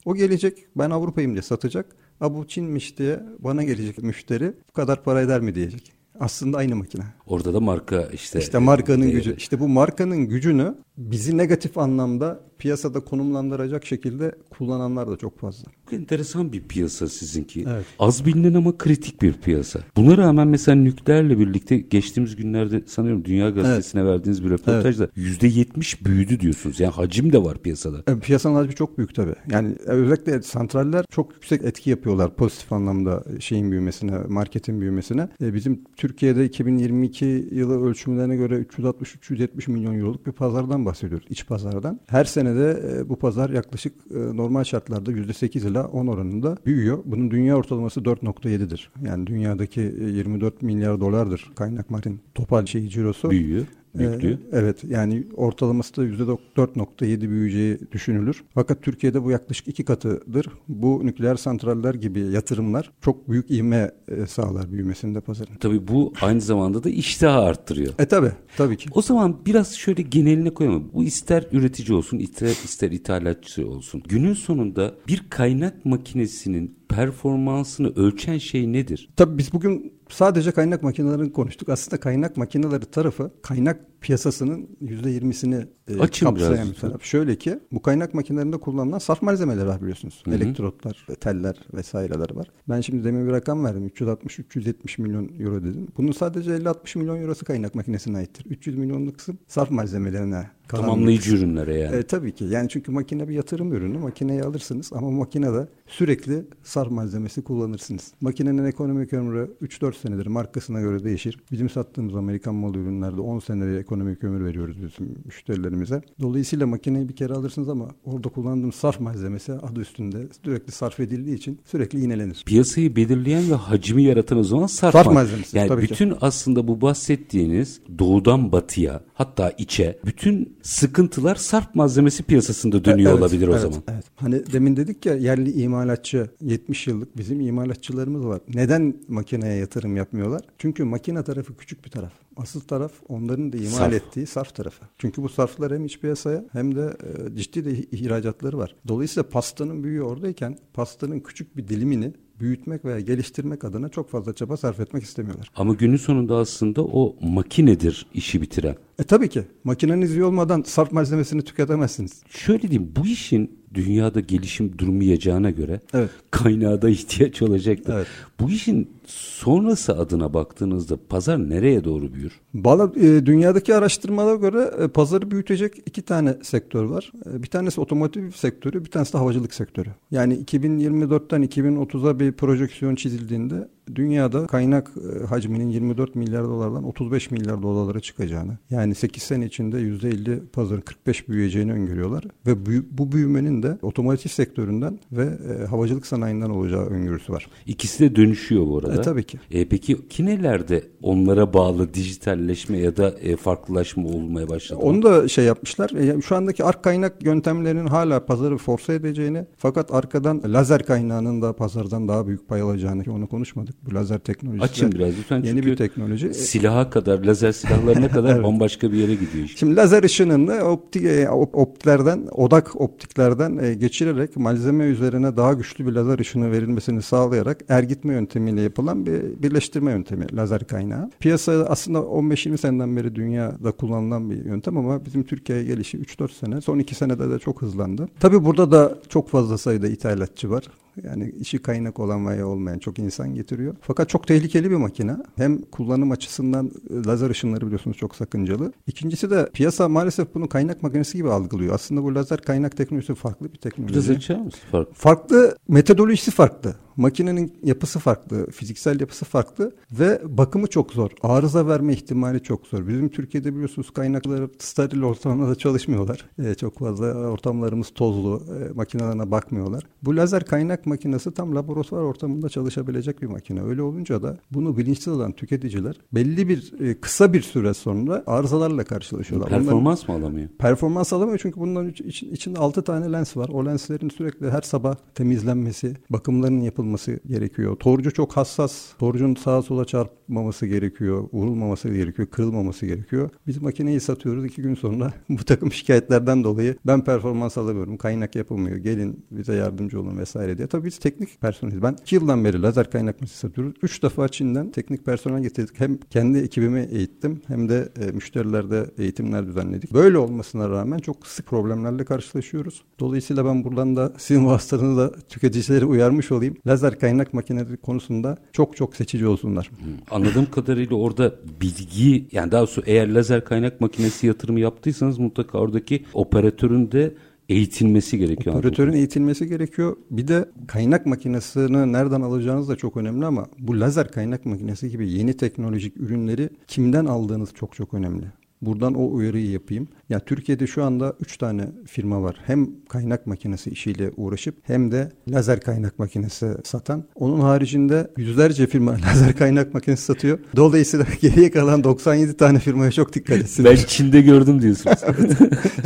O 0.05 0.15
gelecek 0.15 0.67
ben 0.77 0.91
Avrupa'yım 0.91 1.33
diye 1.33 1.43
satacak. 1.43 1.97
Ha 2.19 2.35
bu 2.35 2.49
Çin'miş 2.49 2.99
diye 2.99 3.21
bana 3.39 3.63
gelecek 3.63 4.03
müşteri 4.03 4.53
bu 4.69 4.73
kadar 4.73 5.05
para 5.05 5.21
eder 5.21 5.41
mi 5.41 5.55
diyecek. 5.55 5.93
Aslında 6.21 6.57
aynı 6.59 6.77
makine. 6.77 7.03
Orada 7.27 7.55
da 7.55 7.61
marka 7.61 8.09
işte. 8.13 8.39
İşte 8.39 8.59
markanın 8.59 9.03
değeri. 9.03 9.15
gücü. 9.15 9.37
İşte 9.37 9.61
bu 9.61 9.69
markanın 9.69 10.19
gücünü 10.29 10.75
bizi 10.99 11.37
negatif 11.37 11.79
anlamda 11.79 12.41
piyasada 12.61 13.01
konumlandıracak 13.01 13.87
şekilde 13.87 14.35
kullananlar 14.51 15.11
da 15.11 15.17
çok 15.17 15.39
fazla. 15.39 15.65
Çok 15.85 15.93
enteresan 15.93 16.53
bir 16.53 16.63
piyasa 16.63 17.09
sizinki. 17.09 17.65
Evet. 17.69 17.85
Az 17.99 18.27
bilinen 18.27 18.55
ama 18.55 18.79
kritik 18.79 19.23
bir 19.23 19.33
piyasa. 19.33 19.81
Buna 19.97 20.17
rağmen 20.17 20.49
mesela 20.49 20.77
nükleerle 20.77 21.39
birlikte 21.39 21.79
geçtiğimiz 21.79 22.37
günlerde 22.37 22.83
sanıyorum 22.87 23.25
Dünya 23.25 23.51
Gazetesi'ne 23.51 24.05
verdiğiniz 24.05 24.45
bir 24.45 24.51
röportajda 24.51 25.05
%70 25.05 26.05
büyüdü 26.05 26.41
diyorsunuz. 26.41 26.81
Yani 26.81 26.93
hacim 26.93 27.33
de 27.33 27.45
var 27.45 27.59
piyasada. 27.59 28.13
E, 28.13 28.19
piyasanın 28.19 28.55
hacmi 28.55 28.75
çok 28.75 28.99
büyük 28.99 29.15
tabii. 29.15 29.35
Yani 29.51 29.75
e, 29.87 29.91
özellikle 29.91 30.43
santraller 30.43 31.05
çok 31.11 31.35
yüksek 31.35 31.65
etki 31.65 31.91
yapıyorlar 31.91 32.35
pozitif 32.35 32.73
anlamda 32.73 33.25
şeyin 33.41 33.71
büyümesine, 33.71 34.19
marketin 34.29 34.81
büyümesine. 34.81 35.29
E, 35.43 35.55
bizim 35.55 35.85
Türkiye'de 35.97 36.45
2022 36.45 37.25
yılı 37.53 37.85
ölçümlerine 37.85 38.37
göre 38.37 38.59
360-370 38.61 39.71
milyon 39.71 39.99
euroluk 39.99 40.27
bir 40.27 40.33
pazardan 40.33 40.87
bahsediyoruz. 40.87 41.27
iç 41.31 41.47
pazardan. 41.47 42.01
Her 42.07 42.25
senede 42.51 42.99
e, 42.99 43.09
bu 43.09 43.17
pazar 43.17 43.51
yaklaşık 43.51 43.93
e, 44.11 44.37
normal 44.37 44.65
şartlarda 44.65 45.13
%8 45.13 45.71
ila 45.71 45.89
10 45.89 46.07
oranında 46.07 46.57
büyüyor. 46.67 46.99
Bunun 47.05 47.31
dünya 47.31 47.57
ortalaması 47.57 48.01
4.7'dir. 48.01 48.91
Yani 49.03 49.27
dünyadaki 49.27 49.81
e, 49.81 50.05
24 50.05 50.63
milyar 50.63 51.01
dolardır 51.01 51.51
kaynak 51.57 51.91
marin 51.91 52.21
topal 52.35 52.67
şey 52.67 52.89
cirosu. 52.89 53.31
Büyüyor. 53.31 53.67
Büyüklüğü. 53.95 54.33
Ee, 54.33 54.39
evet 54.53 54.85
yani 54.85 55.27
ortalaması 55.37 55.97
da 55.97 56.05
%4.7 56.05 57.21
büyüyeceği 57.21 57.79
düşünülür. 57.93 58.45
Fakat 58.55 58.83
Türkiye'de 58.83 59.25
bu 59.25 59.31
yaklaşık 59.31 59.69
iki 59.69 59.85
katıdır. 59.85 60.47
Bu 60.69 61.07
nükleer 61.07 61.37
santraller 61.37 61.95
gibi 61.95 62.21
yatırımlar 62.21 62.93
çok 63.01 63.29
büyük 63.29 63.51
ivme 63.51 63.91
e, 64.09 64.27
sağlar 64.27 64.73
büyümesinde 64.73 65.21
pazarın. 65.21 65.55
Tabii 65.61 65.89
bu 65.89 66.13
aynı 66.23 66.41
zamanda 66.41 66.85
da 66.85 66.91
iştahı 66.91 67.39
arttırıyor. 67.39 67.95
E 67.99 68.07
tabi 68.07 68.33
tabii 68.57 68.77
ki. 68.77 68.89
O 68.93 69.03
zaman 69.03 69.37
biraz 69.47 69.75
şöyle 69.75 70.03
geneline 70.03 70.51
koyalım. 70.55 70.91
Bu 70.95 71.05
ister 71.05 71.47
üretici 71.53 71.97
olsun, 71.97 72.19
ister, 72.19 72.49
ister 72.49 72.91
ithalatçı 72.91 73.69
olsun. 73.69 74.03
Günün 74.09 74.35
sonunda 74.35 74.95
bir 75.09 75.25
kaynak 75.31 75.85
makinesinin 75.85 76.81
performansını 76.89 77.93
ölçen 77.97 78.39
şey 78.39 78.73
nedir? 78.73 79.09
Tabii 79.17 79.39
biz 79.39 79.53
bugün 79.53 80.00
sadece 80.11 80.51
kaynak 80.53 80.83
makinelerini 80.83 81.33
konuştuk. 81.33 81.69
Aslında 81.69 82.01
kaynak 82.01 82.37
makineleri 82.37 82.85
tarafı 82.85 83.31
kaynak 83.43 83.81
piyasasının 84.01 84.69
%20'sini 84.83 85.67
e, 85.89 85.99
kapsayan 85.99 86.69
bir 86.69 86.75
taraf. 86.75 87.03
Şöyle 87.03 87.39
ki 87.39 87.59
bu 87.73 87.83
kaynak 87.83 88.15
makinelerinde 88.15 88.61
kullanılan 88.61 88.99
saf 88.99 89.23
malzemeler 89.23 89.67
var 89.67 89.81
biliyorsunuz. 89.81 90.23
Elektrotlar, 90.27 91.07
teller 91.21 91.57
vesaireler 91.75 92.35
var. 92.35 92.51
Ben 92.69 92.81
şimdi 92.81 93.05
demin 93.05 93.27
bir 93.27 93.33
rakam 93.33 93.65
verdim. 93.65 93.89
360-370 93.89 95.03
milyon 95.03 95.31
euro 95.39 95.63
dedim. 95.63 95.89
Bunun 95.97 96.13
sadece 96.13 96.51
50-60 96.51 96.99
milyon 96.99 97.23
eurosu 97.23 97.45
kaynak 97.45 97.75
makinesine 97.75 98.17
aittir. 98.17 98.45
300 98.51 98.79
milyonluk 98.79 99.19
kısım 99.19 99.39
sarf 99.47 99.71
malzemelerine 99.71 100.51
kalan 100.71 100.83
Tamamlayıcı 100.83 101.37
ürünlere 101.37 101.75
yani. 101.79 101.97
E, 101.97 102.03
tabii 102.03 102.33
ki. 102.33 102.45
Yani 102.45 102.69
çünkü 102.69 102.93
makine 102.93 103.29
bir 103.29 103.35
yatırım 103.35 103.73
ürünü. 103.73 103.99
Makineyi 103.99 104.43
alırsınız 104.43 104.91
ama 104.93 105.11
makinede 105.11 105.69
sürekli 105.87 106.45
sarf 106.63 106.91
malzemesi 106.91 107.43
kullanırsınız. 107.43 108.13
Makinenin 108.21 108.65
ekonomik 108.65 109.13
ömrü 109.13 109.51
3-4 109.63 109.95
senedir. 109.97 110.27
Markasına 110.27 110.81
göre 110.81 111.05
değişir. 111.05 111.39
Bizim 111.53 111.71
sattığımız 111.71 112.15
Amerikan 112.17 112.55
malı 112.55 112.79
ürünlerde 112.79 113.21
10 113.21 113.39
senedir 113.39 113.79
ekonomik 113.79 114.25
ömür 114.25 114.45
veriyoruz 114.45 114.77
bizim 114.83 115.15
müşterilerimize. 115.25 116.03
Dolayısıyla 116.21 116.67
makineyi 116.67 117.09
bir 117.09 117.17
kere 117.17 117.33
alırsınız 117.33 117.69
ama 117.69 117.89
orada 118.05 118.29
kullandığım 118.29 118.73
sarf 118.73 119.01
malzemesi 119.01 119.53
adı 119.53 119.81
üstünde 119.81 120.19
sürekli 120.45 120.73
sarf 120.73 121.01
edildiği 121.01 121.37
için 121.37 121.59
sürekli 121.65 122.01
iğnelenir. 122.01 122.43
Piyasayı 122.47 122.97
belirleyen 122.97 123.51
ve 123.51 123.55
hacmi 123.55 124.03
yaratan 124.03 124.39
o 124.39 124.43
zaman 124.43 124.67
sarf, 124.67 124.93
Sarf 124.93 125.07
mal- 125.07 125.13
malzemesi, 125.15 125.59
Yani 125.59 125.69
tabii 125.69 125.87
ki. 125.87 125.93
bütün 125.93 126.15
aslında 126.21 126.69
bu 126.69 126.81
bahsettiğiniz 126.81 127.81
doğudan 127.99 128.53
batıya 128.53 129.01
hatta 129.15 129.51
içe 129.59 129.99
bütün 130.07 130.57
sıkıntılar 130.63 131.35
sarf 131.35 131.75
malzemesi 131.75 132.23
piyasasında 132.23 132.85
dönüyor 132.85 133.11
Evet, 133.11 133.21
olabilir 133.23 133.49
o 133.49 133.51
evet, 133.51 133.61
zaman. 133.63 133.83
Evet. 133.89 134.05
Hani 134.17 134.53
demin 134.53 134.77
dedik 134.77 135.07
ya 135.07 135.15
yerli 135.15 135.53
imalatçı 135.63 136.31
70 136.41 136.87
yıllık 136.87 137.17
bizim 137.17 137.41
imalatçılarımız 137.41 138.27
var. 138.27 138.41
Neden 138.55 138.97
makineye 139.09 139.57
yatırım 139.57 139.97
yapmıyorlar? 139.97 140.43
Çünkü 140.59 140.85
makine 140.85 141.23
tarafı 141.25 141.57
küçük 141.57 141.85
bir 141.85 141.91
taraf. 141.91 142.13
Asıl 142.37 142.61
taraf 142.61 142.93
onların 143.09 143.53
da 143.53 143.57
imal 143.57 143.69
Sarf. 143.71 143.93
ettiği 143.95 144.27
sarf 144.27 144.55
tarafı. 144.55 144.85
Çünkü 144.99 145.23
bu 145.23 145.29
sarflar 145.29 145.73
hem 145.73 145.85
iç 145.85 146.01
piyasaya 146.01 146.45
hem 146.53 146.77
de 146.77 146.97
e, 147.33 147.37
ciddi 147.37 147.65
de 147.65 147.71
ihracatları 147.79 148.59
var. 148.59 148.75
Dolayısıyla 148.89 149.29
pastanın 149.29 149.85
büyüğü 149.85 150.03
oradayken 150.03 150.59
pastanın 150.75 151.21
küçük 151.21 151.57
bir 151.57 151.69
dilimini 151.69 152.13
büyütmek 152.41 152.85
veya 152.85 153.01
geliştirmek 153.01 153.65
adına 153.65 153.89
çok 153.89 154.11
fazla 154.11 154.35
çaba 154.35 154.57
sarf 154.57 154.81
etmek 154.81 155.03
istemiyorlar. 155.03 155.51
Ama 155.57 155.75
günün 155.75 155.97
sonunda 155.97 156.37
aslında 156.37 156.85
o 156.85 157.17
makinedir 157.23 158.07
işi 158.15 158.43
bitiren. 158.43 158.77
E 159.01 159.05
tabii 159.05 159.29
ki 159.29 159.43
makineniz 159.65 160.17
iyi 160.17 160.25
olmadan 160.25 160.63
sarf 160.63 160.93
malzemesini 160.93 161.43
tüketemezsiniz. 161.43 162.23
Şöyle 162.29 162.63
diyeyim 162.63 162.93
bu 162.97 163.07
işin 163.07 163.61
dünyada 163.75 164.21
gelişim 164.21 164.79
durmayacağına 164.79 165.51
göre 165.51 165.81
Evet. 165.95 166.11
kaynağa 166.31 166.83
da 166.83 166.91
ihtiyaç 166.91 167.43
olacaktır. 167.43 167.95
Evet. 167.95 168.07
Bu 168.41 168.51
işin 168.51 168.91
sonrası 169.07 169.99
adına 169.99 170.35
baktığınızda 170.35 170.97
pazar 171.09 171.51
nereye 171.51 171.85
doğru 171.85 172.15
büyür? 172.15 172.41
Valla 172.55 172.93
e, 172.97 173.27
dünyadaki 173.27 173.75
araştırmalara 173.75 174.37
göre 174.37 174.71
e, 174.85 174.89
pazarı 174.89 175.31
büyütecek 175.31 175.75
iki 175.87 176.03
tane 176.03 176.37
sektör 176.43 176.85
var. 176.85 177.13
E, 177.35 177.43
bir 177.43 177.49
tanesi 177.49 177.81
otomotiv 177.81 178.31
sektörü, 178.31 178.85
bir 178.85 178.91
tanesi 178.91 179.13
de 179.13 179.19
havacılık 179.19 179.55
sektörü. 179.55 179.91
Yani 180.11 180.35
2024'ten 180.45 181.43
2030'a 181.43 182.21
bir 182.21 182.33
projeksiyon 182.33 182.95
çizildiğinde 182.95 183.69
dünyada 183.97 184.47
kaynak 184.47 184.91
e, 185.23 185.25
hacminin 185.25 185.69
24 185.69 186.15
milyar 186.15 186.45
dolardan 186.45 186.85
35 186.85 187.31
milyar 187.31 187.63
dolara 187.63 188.01
çıkacağını, 188.01 188.59
yani 188.71 188.95
8 188.95 189.23
sene 189.23 189.47
içinde 189.47 189.77
%50 189.77 190.41
pazarın 190.53 190.81
45 190.81 191.29
büyüyeceğini 191.29 191.73
öngörüyorlar 191.73 192.25
ve 192.47 192.67
bu 192.91 193.13
büyümenin 193.13 193.63
de 193.63 193.79
otomotiv 193.83 194.31
sektöründen 194.31 194.99
ve 195.13 195.25
e, 195.25 195.67
havacılık 195.67 196.07
sanayinden 196.07 196.51
olacağı 196.51 196.87
öngörüsü 196.87 197.33
var. 197.33 197.47
İkisi 197.67 198.05
de 198.05 198.17
dönüşüyor 198.17 198.67
bu 198.67 198.79
arada. 198.79 198.95
E, 198.95 199.03
tabii 199.03 199.25
ki. 199.25 199.39
E, 199.51 199.69
peki 199.69 200.09
ki 200.09 200.27
nelerde 200.27 200.85
onlara 201.03 201.55
bağlı 201.55 201.95
dijitalleşme 201.95 202.79
ya 202.79 202.97
da 202.97 203.11
e, 203.11 203.37
farklılaşma 203.37 204.09
olmaya 204.09 204.49
başladı? 204.49 204.81
Onu 204.83 205.03
da 205.03 205.29
şey 205.29 205.45
yapmışlar. 205.45 205.91
E, 205.91 206.21
Şu 206.21 206.37
andaki 206.37 206.65
ark 206.65 206.83
kaynak 206.85 207.25
yöntemlerinin 207.25 207.87
hala 207.87 208.27
pazarı 208.27 208.57
force 208.57 208.93
edeceğini 208.93 209.47
fakat 209.57 209.95
arkadan 209.95 210.43
lazer 210.47 210.87
kaynağının 210.87 211.43
da 211.43 211.53
pazardan 211.53 212.09
daha 212.09 212.27
büyük 212.27 212.49
pay 212.49 212.61
alacağını 212.61 213.03
onu 213.09 213.27
konuşmadık. 213.27 213.80
Bu 213.87 213.95
lazer 213.95 214.19
teknolojisi. 214.19 214.65
Açın 214.65 214.93
biraz 214.93 215.19
lütfen 215.19 215.43
Yeni 215.43 215.63
bir 215.67 215.77
teknoloji. 215.77 216.35
Silaha 216.35 216.91
kadar, 216.91 217.25
lazer 217.25 217.53
silahlarına 217.53 218.09
kadar 218.13 218.43
bambaşka 218.43 218.93
bir 218.93 218.97
yere 218.97 219.15
gidiyor 219.15 219.45
iş. 219.45 219.57
Şimdi 219.57 219.77
lazer 219.77 220.03
ışınını 220.03 220.65
optik, 220.65 221.05
e, 221.05 221.25
op- 221.25 221.57
optiklerden, 221.57 222.29
odak 222.31 222.81
optiklerden 222.81 223.57
e, 223.57 223.75
geçirerek 223.75 224.37
malzeme 224.37 224.85
üzerine 224.85 225.37
daha 225.37 225.53
güçlü 225.53 225.87
bir 225.87 225.93
lazer 225.93 226.19
ışını 226.19 226.53
verilmesini 226.53 227.03
sağlayarak 227.03 227.61
ergitme 227.69 228.15
yöntemiyle 228.15 228.61
yapılan 228.61 229.07
bir 229.07 229.43
birleştirme 229.43 229.91
yöntemi 229.91 230.37
lazer 230.37 230.65
kaynağı. 230.65 231.11
Piyasa 231.21 231.53
aslında 231.53 231.99
15-20 231.99 232.59
seneden 232.59 232.97
beri 232.97 233.15
dünyada 233.15 233.73
kullanılan 233.73 234.31
bir 234.31 234.45
yöntem 234.45 234.77
ama 234.77 235.05
bizim 235.05 235.23
Türkiye'ye 235.23 235.65
gelişi 235.65 235.99
3-4 235.99 236.33
sene. 236.33 236.61
Son 236.61 236.79
2 236.79 236.95
senede 236.95 237.31
de 237.31 237.39
çok 237.39 237.63
hızlandı. 237.63 238.09
Tabii 238.21 238.45
burada 238.45 238.73
da 238.73 238.99
çok 239.09 239.29
fazla 239.29 239.59
sayıda 239.59 239.89
ithalatçı 239.89 240.51
var. 240.51 240.65
Yani 241.05 241.33
işi 241.41 241.59
kaynak 241.59 242.01
olan 242.01 242.27
veya 242.27 242.47
olmayan 242.47 242.79
çok 242.79 242.99
insan 242.99 243.35
getiriyor. 243.35 243.77
Fakat 243.81 244.09
çok 244.09 244.27
tehlikeli 244.27 244.71
bir 244.71 244.77
makine. 244.77 245.17
Hem 245.37 245.63
kullanım 245.63 246.11
açısından 246.11 246.71
e, 246.91 247.07
lazer 247.07 247.31
ışınları 247.31 247.67
biliyorsunuz 247.67 247.97
çok 247.97 248.17
sakıncalı. 248.17 248.73
İkincisi 248.87 249.31
de 249.31 249.49
piyasa 249.53 249.89
maalesef 249.89 250.35
bunu 250.35 250.49
kaynak 250.49 250.83
makinesi 250.83 251.19
gibi 251.19 251.31
algılıyor. 251.31 251.75
Aslında 251.75 252.03
bu 252.03 252.15
lazer 252.15 252.41
kaynak 252.41 252.77
teknolojisi 252.77 253.15
farklı 253.15 253.53
bir 253.53 253.59
teknoloji. 253.59 253.95
Biraz 253.95 254.11
açar 254.11 254.39
mısın? 254.39 254.61
Fark. 254.71 254.95
Farklı 254.95 255.57
metodolojisi 255.69 256.31
farklı. 256.31 256.75
Makinenin 257.05 257.53
yapısı 257.63 257.99
farklı, 257.99 258.51
fiziksel 258.51 259.01
yapısı 259.01 259.25
farklı 259.25 259.73
ve 259.93 260.21
bakımı 260.25 260.67
çok 260.67 260.93
zor. 260.93 261.11
Arıza 261.23 261.67
verme 261.69 261.93
ihtimali 261.93 262.43
çok 262.43 262.67
zor. 262.67 262.89
Bizim 262.89 263.09
Türkiye'de 263.09 263.55
biliyorsunuz 263.55 263.91
kaynakları 263.91 264.49
steril 264.59 265.03
ortamda 265.03 265.55
çalışmıyorlar. 265.55 266.25
Ee, 266.39 266.55
çok 266.55 266.79
fazla 266.79 267.07
ortamlarımız 267.15 267.91
tozlu, 267.95 268.43
e, 268.71 268.73
makinelerine 268.75 269.31
bakmıyorlar. 269.31 269.83
Bu 270.03 270.17
lazer 270.17 270.45
kaynak 270.45 270.87
makinesi 270.87 271.31
tam 271.35 271.55
laboratuvar 271.57 272.03
ortamında 272.03 272.49
çalışabilecek 272.49 273.23
bir 273.23 273.27
makine. 273.27 273.63
Öyle 273.63 273.83
olunca 273.83 274.23
da 274.23 274.39
bunu 274.51 274.77
bilinçli 274.77 275.11
olan 275.13 275.33
tüketiciler 275.33 275.97
belli 276.15 276.49
bir 276.49 276.73
e, 276.81 277.01
kısa 277.01 277.33
bir 277.33 277.43
süre 277.43 277.75
sonra 277.75 278.23
arızalarla 278.27 278.85
karşılaşıyorlar. 278.85 279.49
Onların- 279.49 279.65
Performans 279.65 280.09
mı 280.09 280.15
alamıyor? 280.15 280.49
Performans 280.59 281.13
alamıyor 281.13 281.39
çünkü 281.43 281.61
bunların 281.61 281.91
iç- 281.91 282.01
iç- 282.01 282.23
içinde 282.23 282.59
6 282.59 282.83
tane 282.83 283.13
lens 283.13 283.37
var. 283.37 283.49
O 283.53 283.67
lenslerin 283.67 284.09
sürekli 284.09 284.51
her 284.51 284.63
sabah 284.63 284.95
temizlenmesi, 285.15 285.97
bakımlarının 286.11 286.61
yapılması 286.61 286.90
gerekiyor. 287.27 287.77
Torcu 287.77 288.13
çok 288.13 288.37
hassas. 288.37 288.93
Torcun 288.99 289.35
sağa 289.35 289.63
sola 289.63 289.85
çarpmaması 289.85 290.67
gerekiyor. 290.67 291.29
Vurulmaması 291.33 291.89
gerekiyor. 291.89 292.29
Kırılmaması 292.29 292.87
gerekiyor. 292.87 293.31
Biz 293.47 293.63
makineyi 293.63 294.01
satıyoruz. 294.01 294.45
iki 294.45 294.63
gün 294.63 294.75
sonra 294.75 295.13
bu 295.29 295.45
takım 295.45 295.73
şikayetlerden 295.73 296.45
dolayı 296.45 296.77
ben 296.87 297.05
performans 297.05 297.59
alamıyorum. 297.59 297.97
Kaynak 297.97 298.37
yapılmıyor. 298.37 298.77
Gelin 298.77 299.27
bize 299.31 299.55
yardımcı 299.55 300.01
olun 300.01 300.19
vesaire 300.19 300.59
diye. 300.59 300.67
Tabii 300.67 300.87
biz 300.87 300.99
teknik 300.99 301.41
personeliz. 301.41 301.83
Ben 301.83 301.97
2 302.03 302.15
yıldan 302.15 302.45
beri 302.45 302.63
lazer 302.63 302.91
kaynak 302.91 303.21
makinesi 303.21 303.39
satıyoruz. 303.39 303.75
3 303.83 304.03
defa 304.03 304.29
Çin'den 304.29 304.71
teknik 304.71 305.05
personel 305.05 305.43
getirdik. 305.43 305.81
Hem 305.81 305.99
kendi 305.99 306.39
ekibimi 306.39 306.89
eğittim 306.91 307.43
hem 307.47 307.69
de 307.69 307.89
e, 308.01 308.11
müşterilerde 308.13 308.91
eğitimler 308.99 309.47
düzenledik. 309.47 309.95
Böyle 309.95 310.19
olmasına 310.19 310.69
rağmen 310.69 310.99
çok 310.99 311.27
sık 311.27 311.47
problemlerle 311.47 312.05
karşılaşıyoruz. 312.05 312.85
Dolayısıyla 313.01 313.45
ben 313.45 313.65
buradan 313.65 313.97
da 313.97 314.13
sizin 314.19 314.47
vasıtanızla 314.47 315.13
tüketicileri 315.13 315.85
uyarmış 315.85 316.33
olayım. 316.33 316.57
Lazer 316.67 316.80
kaynak 316.99 317.35
makineleri 317.35 317.77
konusunda 317.77 318.37
çok 318.53 318.77
çok 318.77 318.97
seçici 318.97 319.27
olsunlar. 319.27 319.71
Anladığım 320.11 320.51
kadarıyla 320.51 320.97
orada 320.97 321.35
bilgi 321.61 322.27
yani 322.33 322.53
daha 322.53 322.61
doğrusu 322.61 322.83
eğer 322.87 323.09
lazer 323.15 323.45
kaynak 323.45 323.81
makinesi 323.81 324.27
yatırımı 324.27 324.61
yaptıysanız 324.61 325.19
mutlaka 325.19 325.59
oradaki 325.59 326.05
operatörün 326.15 326.93
de 326.93 327.15
eğitilmesi 327.49 328.19
gerekiyor. 328.19 328.57
Operatörün 328.57 328.93
eğitilmesi 328.93 329.49
gerekiyor. 329.49 329.97
Bir 330.11 330.29
de 330.29 330.49
kaynak 330.67 331.07
makinesini 331.07 331.93
nereden 331.93 332.21
alacağınız 332.21 332.69
da 332.69 332.77
çok 332.77 332.97
önemli 332.97 333.27
ama 333.27 333.47
bu 333.59 333.81
lazer 333.81 334.11
kaynak 334.11 334.47
makinesi 334.47 334.91
gibi 334.91 335.11
yeni 335.11 335.37
teknolojik 335.37 335.97
ürünleri 335.97 336.51
kimden 336.69 337.07
aldığınız 337.07 337.55
çok 337.55 337.75
çok 337.75 337.95
önemli. 337.95 338.25
Buradan 338.63 338.95
o 338.95 339.13
uyarıyı 339.13 339.51
yapayım. 339.51 339.89
Ya 340.09 340.21
Türkiye'de 340.21 340.67
şu 340.67 340.85
anda 340.85 341.17
3 341.21 341.37
tane 341.39 341.63
firma 341.87 342.23
var. 342.23 342.37
Hem 342.47 342.69
kaynak 342.89 343.27
makinesi 343.27 343.71
işiyle 343.71 344.11
uğraşıp 344.17 344.55
hem 344.63 344.93
de 344.93 345.13
lazer 345.29 345.61
kaynak 345.61 345.99
makinesi 345.99 346.47
satan. 346.65 347.05
Onun 347.15 347.41
haricinde 347.41 348.11
yüzlerce 348.17 348.67
firma 348.67 348.93
lazer 349.09 349.37
kaynak 349.37 349.75
makinesi 349.75 350.05
satıyor. 350.05 350.39
Dolayısıyla 350.57 351.07
geriye 351.21 351.51
kalan 351.51 351.85
97 351.85 352.37
tane 352.37 352.59
firmaya 352.59 352.93
çok 352.93 353.15
dikkat 353.15 353.37
Ben 353.37 353.41
etsinler. 353.43 353.77
Çin'de 353.87 354.21
gördüm 354.21 354.63
diyorsunuz. 354.63 354.97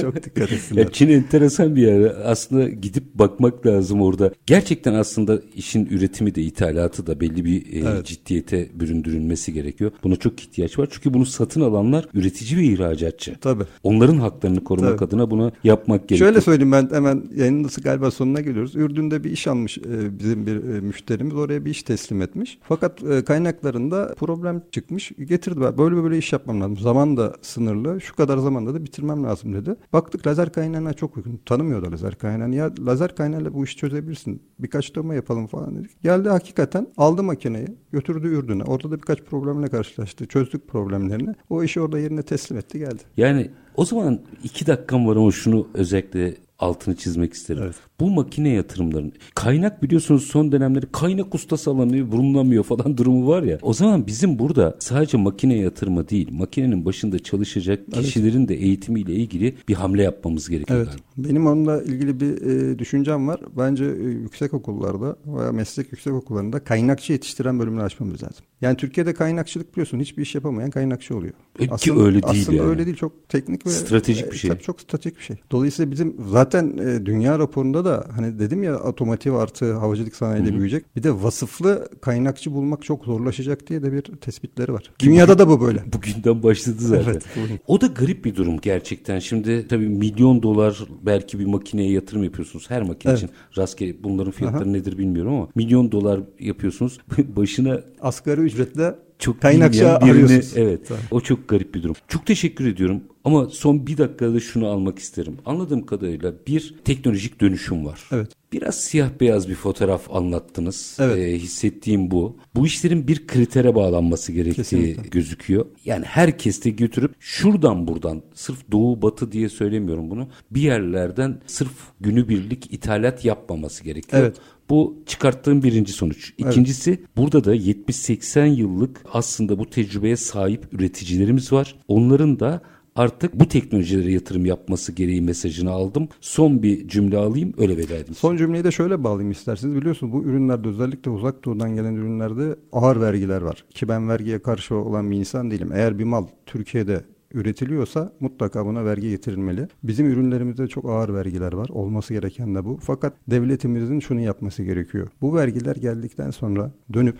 çok 0.00 0.24
dikkat 0.24 0.52
etsinler. 0.52 0.82
Ya 0.82 0.92
Çin 0.92 1.08
enteresan 1.08 1.76
bir 1.76 1.82
yer. 1.82 2.12
Aslında 2.24 2.68
gidip 2.68 3.14
bakmak 3.14 3.66
lazım 3.66 4.02
orada. 4.02 4.32
Gerçekten 4.46 4.94
aslında 4.94 5.40
işin 5.54 5.86
üretimi 5.86 6.34
de 6.34 6.42
ithalatı 6.42 7.06
da 7.06 7.20
belli 7.20 7.44
bir 7.44 7.66
e, 7.72 7.88
Evet. 7.88 8.06
ciddiyete 8.06 8.68
büründürülmesi 8.80 9.52
gerekiyor. 9.52 9.92
Buna 10.04 10.16
çok 10.16 10.40
ihtiyaç 10.40 10.78
var. 10.78 10.88
Çünkü 10.90 11.14
bunu 11.14 11.26
satın 11.26 11.60
alanlar 11.60 12.08
üretici 12.14 12.56
ve 12.60 12.63
ihracatçı. 12.64 13.36
Tabii. 13.40 13.64
Onların 13.82 14.16
haklarını 14.16 14.64
korumak 14.64 14.98
Tabii. 14.98 15.08
adına 15.08 15.30
bunu 15.30 15.52
yapmak 15.64 16.08
gerekiyor. 16.08 16.30
Şöyle 16.30 16.40
söyleyeyim 16.40 16.72
ben 16.72 16.88
hemen 16.92 17.24
yayının 17.36 17.62
nasıl 17.62 17.82
galiba 17.82 18.10
sonuna 18.10 18.40
geliyoruz. 18.40 18.76
Ürdün'de 18.76 19.24
bir 19.24 19.30
iş 19.30 19.46
almış 19.46 19.78
e, 19.78 20.18
bizim 20.18 20.46
bir 20.46 20.56
e, 20.56 20.80
müşterimiz 20.80 21.34
oraya 21.34 21.64
bir 21.64 21.70
iş 21.70 21.82
teslim 21.82 22.22
etmiş. 22.22 22.58
Fakat 22.68 23.02
e, 23.04 23.24
kaynaklarında 23.24 24.14
problem 24.18 24.62
çıkmış. 24.70 25.12
Getirdiler 25.24 25.78
böyle 25.78 25.96
böyle 25.96 26.18
iş 26.18 26.32
yapmam 26.32 26.60
lazım. 26.60 26.76
Zaman 26.76 27.16
da 27.16 27.34
sınırlı. 27.42 28.00
Şu 28.00 28.16
kadar 28.16 28.38
zamanda 28.38 28.74
da 28.74 28.84
bitirmem 28.84 29.24
lazım 29.24 29.54
dedi. 29.54 29.76
Baktık 29.92 30.26
lazer 30.26 30.52
kaynağına 30.52 30.92
çok 30.92 31.16
uygun. 31.16 31.40
Tanımıyordu 31.46 31.92
lazer 31.92 32.14
kaynağını. 32.14 32.54
Ya 32.54 32.70
lazer 32.86 33.14
kaynağıyla 33.14 33.54
bu 33.54 33.64
işi 33.64 33.76
çözebilirsin. 33.76 34.42
Birkaç 34.58 34.94
dövme 34.94 35.14
yapalım 35.14 35.46
falan 35.46 35.76
dedik. 35.76 36.02
Geldi 36.02 36.28
hakikaten 36.28 36.86
aldı 36.96 37.22
makineyi 37.22 37.68
götürdü 37.92 38.28
Ürdün'e. 38.28 38.62
Orada 38.64 38.90
da 38.90 38.96
birkaç 38.96 39.22
problemle 39.22 39.68
karşılaştı. 39.68 40.26
Çözdük 40.26 40.68
problemlerini. 40.68 41.34
O 41.50 41.62
işi 41.62 41.80
orada 41.80 41.98
yerine 41.98 42.22
teslim 42.22 42.53
etti 42.56 42.78
geldi. 42.78 43.02
Yani 43.16 43.50
O 43.76 43.84
zaman 43.84 44.20
iki 44.44 44.66
dakikam 44.66 45.06
var 45.06 45.16
ama 45.16 45.32
şunu 45.32 45.68
özellikle 45.74 46.34
altını 46.58 46.96
çizmek 46.96 47.32
isterim. 47.32 47.62
Evet. 47.64 47.74
Bu 48.00 48.10
makine 48.10 48.48
yatırımlarının 48.48 49.12
kaynak 49.34 49.82
biliyorsunuz 49.82 50.24
son 50.24 50.52
dönemleri 50.52 50.86
kaynak 50.92 51.34
ustası 51.34 51.70
alanıyor 51.70 52.12
bulunamıyor 52.12 52.64
falan 52.64 52.96
durumu 52.96 53.28
var 53.28 53.42
ya. 53.42 53.58
O 53.62 53.72
zaman 53.72 54.06
bizim 54.06 54.38
burada 54.38 54.76
sadece 54.78 55.16
makine 55.16 55.56
yatırımı 55.56 56.08
değil 56.08 56.28
makinenin 56.32 56.84
başında 56.84 57.18
çalışacak 57.18 57.92
kişilerin 57.92 58.38
evet. 58.38 58.48
de 58.48 58.54
eğitimiyle 58.54 59.14
ilgili 59.14 59.54
bir 59.68 59.74
hamle 59.74 60.02
yapmamız 60.02 60.48
gerekiyor. 60.48 60.78
Evet. 60.78 60.88
Galiba. 60.88 61.28
Benim 61.28 61.46
onunla 61.46 61.82
ilgili 61.82 62.20
bir 62.20 62.42
e, 62.42 62.78
düşüncem 62.78 63.28
var. 63.28 63.40
Bence 63.58 63.84
e, 63.84 64.04
yüksek 64.04 64.54
okullarda 64.54 65.16
veya 65.26 65.52
meslek 65.52 65.92
yüksek 65.92 66.12
okullarında 66.12 66.64
kaynakçı 66.64 67.12
yetiştiren 67.12 67.58
bölümünü 67.58 67.82
açmamız 67.82 68.22
lazım. 68.22 68.44
Yani 68.60 68.76
Türkiye'de 68.76 69.14
kaynakçılık 69.14 69.72
biliyorsun 69.72 70.00
hiçbir 70.00 70.22
iş 70.22 70.34
yapamayan 70.34 70.70
kaynakçı 70.70 71.16
oluyor. 71.16 71.32
E, 71.60 71.70
aslında, 71.70 71.76
ki 71.76 71.92
öyle 71.92 72.22
değil 72.22 72.40
aslında 72.42 72.56
yani. 72.56 72.68
öyle 72.68 72.86
değil 72.86 72.96
çok 72.96 73.28
teknik 73.28 73.66
ve 73.66 73.70
stratejik 73.70 74.32
bir 74.32 74.36
şey. 74.36 74.50
Tabii 74.50 74.62
çok 74.62 74.80
stratejik 74.80 75.18
bir 75.18 75.24
şey. 75.24 75.36
Dolayısıyla 75.50 75.90
bizim 75.90 76.16
zaten 76.30 76.78
e, 76.78 77.06
dünya 77.06 77.38
raporunda 77.38 77.83
da 77.84 78.06
hani 78.16 78.38
dedim 78.38 78.62
ya 78.62 78.78
otomotiv 78.78 79.34
artı 79.34 79.72
havacılık 79.72 80.16
sanayiyle 80.16 80.52
büyüyecek. 80.52 80.96
Bir 80.96 81.02
de 81.02 81.22
vasıflı 81.22 81.88
kaynakçı 82.00 82.52
bulmak 82.52 82.82
çok 82.82 83.04
zorlaşacak 83.04 83.68
diye 83.68 83.82
de 83.82 83.92
bir 83.92 84.02
tespitleri 84.02 84.72
var. 84.72 84.90
Dünyada 84.98 85.38
da 85.38 85.48
bu 85.48 85.60
böyle. 85.60 85.82
Bugünden 85.92 86.42
başladı 86.42 86.76
zaten. 86.78 87.10
evet, 87.10 87.24
o 87.66 87.80
da 87.80 87.86
garip 87.86 88.24
bir 88.24 88.36
durum 88.36 88.60
gerçekten. 88.60 89.18
Şimdi 89.18 89.68
tabii 89.68 89.88
milyon 89.88 90.42
dolar 90.42 90.84
belki 91.02 91.38
bir 91.38 91.46
makineye 91.46 91.90
yatırım 91.90 92.24
yapıyorsunuz. 92.24 92.70
Her 92.70 92.82
makine 92.82 93.12
evet. 93.12 93.22
için 93.22 93.30
rastgele 93.56 94.04
bunların 94.04 94.32
fiyatları 94.32 94.64
Aha. 94.64 94.70
nedir 94.72 94.98
bilmiyorum 94.98 95.34
ama 95.34 95.48
milyon 95.54 95.92
dolar 95.92 96.20
yapıyorsunuz. 96.40 96.98
Başına 97.36 97.80
asgari 98.00 98.40
ücretle 98.40 98.94
çok 99.18 99.40
kaynakçı 99.40 99.98
birini, 100.04 100.40
evet. 100.56 100.80
Tamam. 100.88 101.02
O 101.10 101.20
çok 101.20 101.48
garip 101.48 101.74
bir 101.74 101.82
durum. 101.82 101.96
Çok 102.08 102.26
teşekkür 102.26 102.66
ediyorum. 102.66 103.02
Ama 103.24 103.48
son 103.48 103.86
bir 103.86 103.98
dakikada 103.98 104.40
şunu 104.40 104.66
almak 104.66 104.98
isterim. 104.98 105.36
Anladığım 105.46 105.86
kadarıyla 105.86 106.32
bir 106.46 106.74
teknolojik 106.84 107.40
dönüşüm 107.40 107.86
var. 107.86 108.00
Evet. 108.12 108.28
Biraz 108.52 108.80
siyah 108.80 109.08
beyaz 109.20 109.48
bir 109.48 109.54
fotoğraf 109.54 110.10
anlattınız. 110.14 110.96
Evet. 111.00 111.18
Ee, 111.18 111.38
hissettiğim 111.38 112.10
bu. 112.10 112.36
Bu 112.56 112.66
işlerin 112.66 113.08
bir 113.08 113.26
kritere 113.26 113.74
bağlanması 113.74 114.32
gerektiği 114.32 114.56
Kesinlikle. 114.56 115.08
gözüküyor. 115.08 115.66
Yani 115.84 116.04
herkes 116.04 116.64
de 116.64 116.70
götürüp 116.70 117.14
şuradan 117.20 117.88
buradan 117.88 118.22
sırf 118.34 118.72
doğu 118.72 119.02
batı 119.02 119.32
diye 119.32 119.48
söylemiyorum 119.48 120.10
bunu. 120.10 120.28
Bir 120.50 120.60
yerlerden 120.60 121.40
sırf 121.46 121.72
günübirlik 122.00 122.72
ithalat 122.72 123.24
yapmaması 123.24 123.84
gerekiyor. 123.84 124.22
Evet. 124.22 124.36
Bu 124.70 124.96
çıkarttığım 125.06 125.62
birinci 125.62 125.92
sonuç. 125.92 126.32
İkincisi 126.38 126.90
evet. 126.90 127.16
burada 127.16 127.44
da 127.44 127.56
70-80 127.56 128.46
yıllık 128.46 129.04
aslında 129.12 129.58
bu 129.58 129.70
tecrübeye 129.70 130.16
sahip 130.16 130.66
üreticilerimiz 130.72 131.52
var. 131.52 131.76
Onların 131.88 132.40
da 132.40 132.62
artık 132.96 133.40
bu 133.40 133.48
teknolojilere 133.48 134.12
yatırım 134.12 134.46
yapması 134.46 134.92
gereği 134.92 135.22
mesajını 135.22 135.70
aldım. 135.70 136.08
Son 136.20 136.62
bir 136.62 136.88
cümle 136.88 137.16
alayım 137.16 137.52
öyle 137.58 137.76
veda 137.76 137.94
edeyim. 137.94 138.14
Son 138.14 138.36
cümleyi 138.36 138.64
de 138.64 138.70
şöyle 138.70 139.04
bağlayayım 139.04 139.30
isterseniz. 139.30 139.76
Biliyorsunuz 139.76 140.12
bu 140.12 140.22
ürünlerde 140.22 140.68
özellikle 140.68 141.10
uzak 141.10 141.44
doğudan 141.44 141.74
gelen 141.74 141.94
ürünlerde 141.94 142.56
ağır 142.72 143.00
vergiler 143.00 143.42
var. 143.42 143.64
Ki 143.74 143.88
ben 143.88 144.08
vergiye 144.08 144.42
karşı 144.42 144.74
olan 144.74 145.10
bir 145.10 145.16
insan 145.16 145.50
değilim. 145.50 145.70
Eğer 145.74 145.98
bir 145.98 146.04
mal 146.04 146.26
Türkiye'de 146.46 147.04
üretiliyorsa 147.34 148.12
mutlaka 148.20 148.66
buna 148.66 148.84
vergi 148.84 149.10
getirilmeli. 149.10 149.68
Bizim 149.82 150.06
ürünlerimizde 150.06 150.66
çok 150.66 150.84
ağır 150.84 151.14
vergiler 151.14 151.52
var. 151.52 151.68
Olması 151.68 152.14
gereken 152.14 152.54
de 152.54 152.64
bu. 152.64 152.78
Fakat 152.82 153.12
devletimizin 153.30 154.00
şunu 154.00 154.20
yapması 154.20 154.62
gerekiyor. 154.62 155.08
Bu 155.20 155.34
vergiler 155.34 155.76
geldikten 155.76 156.30
sonra 156.30 156.70
dönüp 156.92 157.16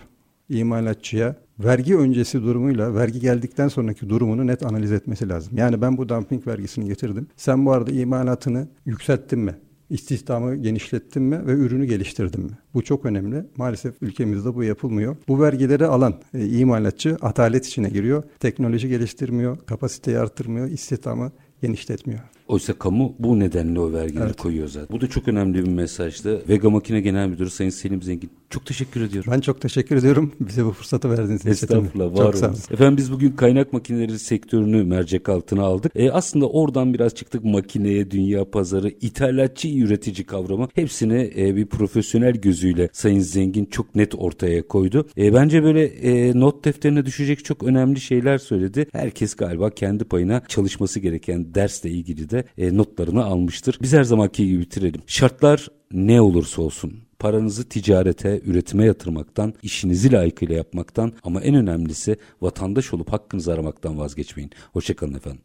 imalatçıya 0.49 1.35
vergi 1.59 1.97
öncesi 1.97 2.43
durumuyla 2.43 2.95
vergi 2.95 3.19
geldikten 3.19 3.67
sonraki 3.67 4.09
durumunu 4.09 4.47
net 4.47 4.65
analiz 4.65 4.91
etmesi 4.91 5.29
lazım. 5.29 5.57
Yani 5.57 5.81
ben 5.81 5.97
bu 5.97 6.09
dumping 6.09 6.47
vergisini 6.47 6.85
getirdim. 6.85 7.27
Sen 7.35 7.65
bu 7.65 7.71
arada 7.71 7.91
imalatını 7.91 8.67
yükselttin 8.85 9.39
mi? 9.39 9.55
İstihdamı 9.89 10.55
genişlettin 10.55 11.23
mi 11.23 11.47
ve 11.47 11.51
ürünü 11.51 11.85
geliştirdin 11.85 12.43
mi? 12.43 12.51
Bu 12.73 12.83
çok 12.83 13.05
önemli. 13.05 13.45
Maalesef 13.57 13.95
ülkemizde 14.01 14.55
bu 14.55 14.63
yapılmıyor. 14.63 15.15
Bu 15.27 15.41
vergileri 15.41 15.85
alan 15.85 16.21
e, 16.33 16.47
imalatçı 16.47 17.17
atalet 17.21 17.65
içine 17.65 17.89
giriyor. 17.89 18.23
Teknoloji 18.39 18.89
geliştirmiyor, 18.89 19.57
kapasiteyi 19.65 20.19
artırmıyor, 20.19 20.67
istihdamı 20.69 21.31
genişletmiyor. 21.61 22.19
Oysa 22.47 22.73
kamu 22.73 23.15
bu 23.19 23.39
nedenle 23.39 23.79
o 23.79 23.93
vergileri 23.93 24.25
evet. 24.25 24.37
koyuyor 24.37 24.67
zaten. 24.67 24.97
Bu 24.97 25.01
da 25.01 25.07
çok 25.07 25.27
önemli 25.27 25.65
bir 25.65 25.69
mesajdı. 25.69 26.49
Vega 26.49 26.69
Makine 26.69 27.01
Genel 27.01 27.27
Müdürü 27.27 27.49
Sayın 27.49 27.69
Selim 27.69 28.01
Zengin 28.01 28.29
çok 28.49 28.65
teşekkür 28.65 29.01
ediyorum. 29.01 29.31
Ben 29.33 29.39
çok 29.39 29.61
teşekkür 29.61 29.95
ediyorum. 29.95 30.31
Bize 30.39 30.65
bu 30.65 30.71
fırsatı 30.71 31.09
verdiğiniz 31.09 31.41
için. 31.41 31.49
Estağfurullah. 31.49 32.17
Var 32.17 32.25
çok 32.25 32.35
sağ 32.35 32.47
olun. 32.47 32.57
Efendim 32.71 32.97
biz 32.97 33.11
bugün 33.11 33.31
kaynak 33.31 33.73
makineleri 33.73 34.19
sektörünü 34.19 34.83
mercek 34.83 35.29
altına 35.29 35.63
aldık. 35.63 35.91
E, 35.95 36.11
aslında 36.11 36.49
oradan 36.49 36.93
biraz 36.93 37.15
çıktık 37.15 37.43
makineye, 37.43 38.11
dünya 38.11 38.49
pazarı, 38.49 38.89
ithalatçı 38.89 39.67
üretici 39.67 40.25
kavramı. 40.25 40.67
Hepsini 40.75 41.33
e, 41.37 41.55
bir 41.55 41.65
profesyonel 41.65 42.33
gözüyle 42.33 42.89
Sayın 42.93 43.19
Zengin 43.19 43.65
çok 43.65 43.95
net 43.95 44.15
ortaya 44.15 44.67
koydu. 44.67 45.07
E, 45.17 45.33
bence 45.33 45.63
böyle 45.63 45.85
e, 45.85 46.39
not 46.39 46.65
defterine 46.65 47.05
düşecek 47.05 47.45
çok 47.45 47.63
önemli 47.63 48.01
şeyler 48.01 48.37
söyledi. 48.37 48.87
Herkes 48.91 49.35
galiba 49.35 49.69
kendi 49.69 50.03
payına 50.03 50.43
çalışması 50.47 50.99
gereken 50.99 51.55
dersle 51.55 51.89
ilgili 51.89 52.29
de 52.35 52.43
e, 52.57 52.77
notlarını 52.77 53.25
almıştır. 53.25 53.77
Biz 53.81 53.93
her 53.93 54.03
zamanki 54.03 54.47
gibi 54.47 54.61
bitirelim. 54.61 55.01
Şartlar 55.07 55.67
ne 55.91 56.21
olursa 56.21 56.61
olsun 56.61 56.93
paranızı 57.19 57.69
ticarete, 57.69 58.41
üretime 58.45 58.85
yatırmaktan, 58.85 59.53
işinizi 59.63 60.11
layıkıyla 60.11 60.55
yapmaktan 60.55 61.13
ama 61.23 61.41
en 61.41 61.55
önemlisi 61.55 62.17
vatandaş 62.41 62.93
olup 62.93 63.13
hakkınızı 63.13 63.53
aramaktan 63.53 63.97
vazgeçmeyin. 63.97 64.51
Hoşçakalın 64.73 65.13
efendim. 65.13 65.41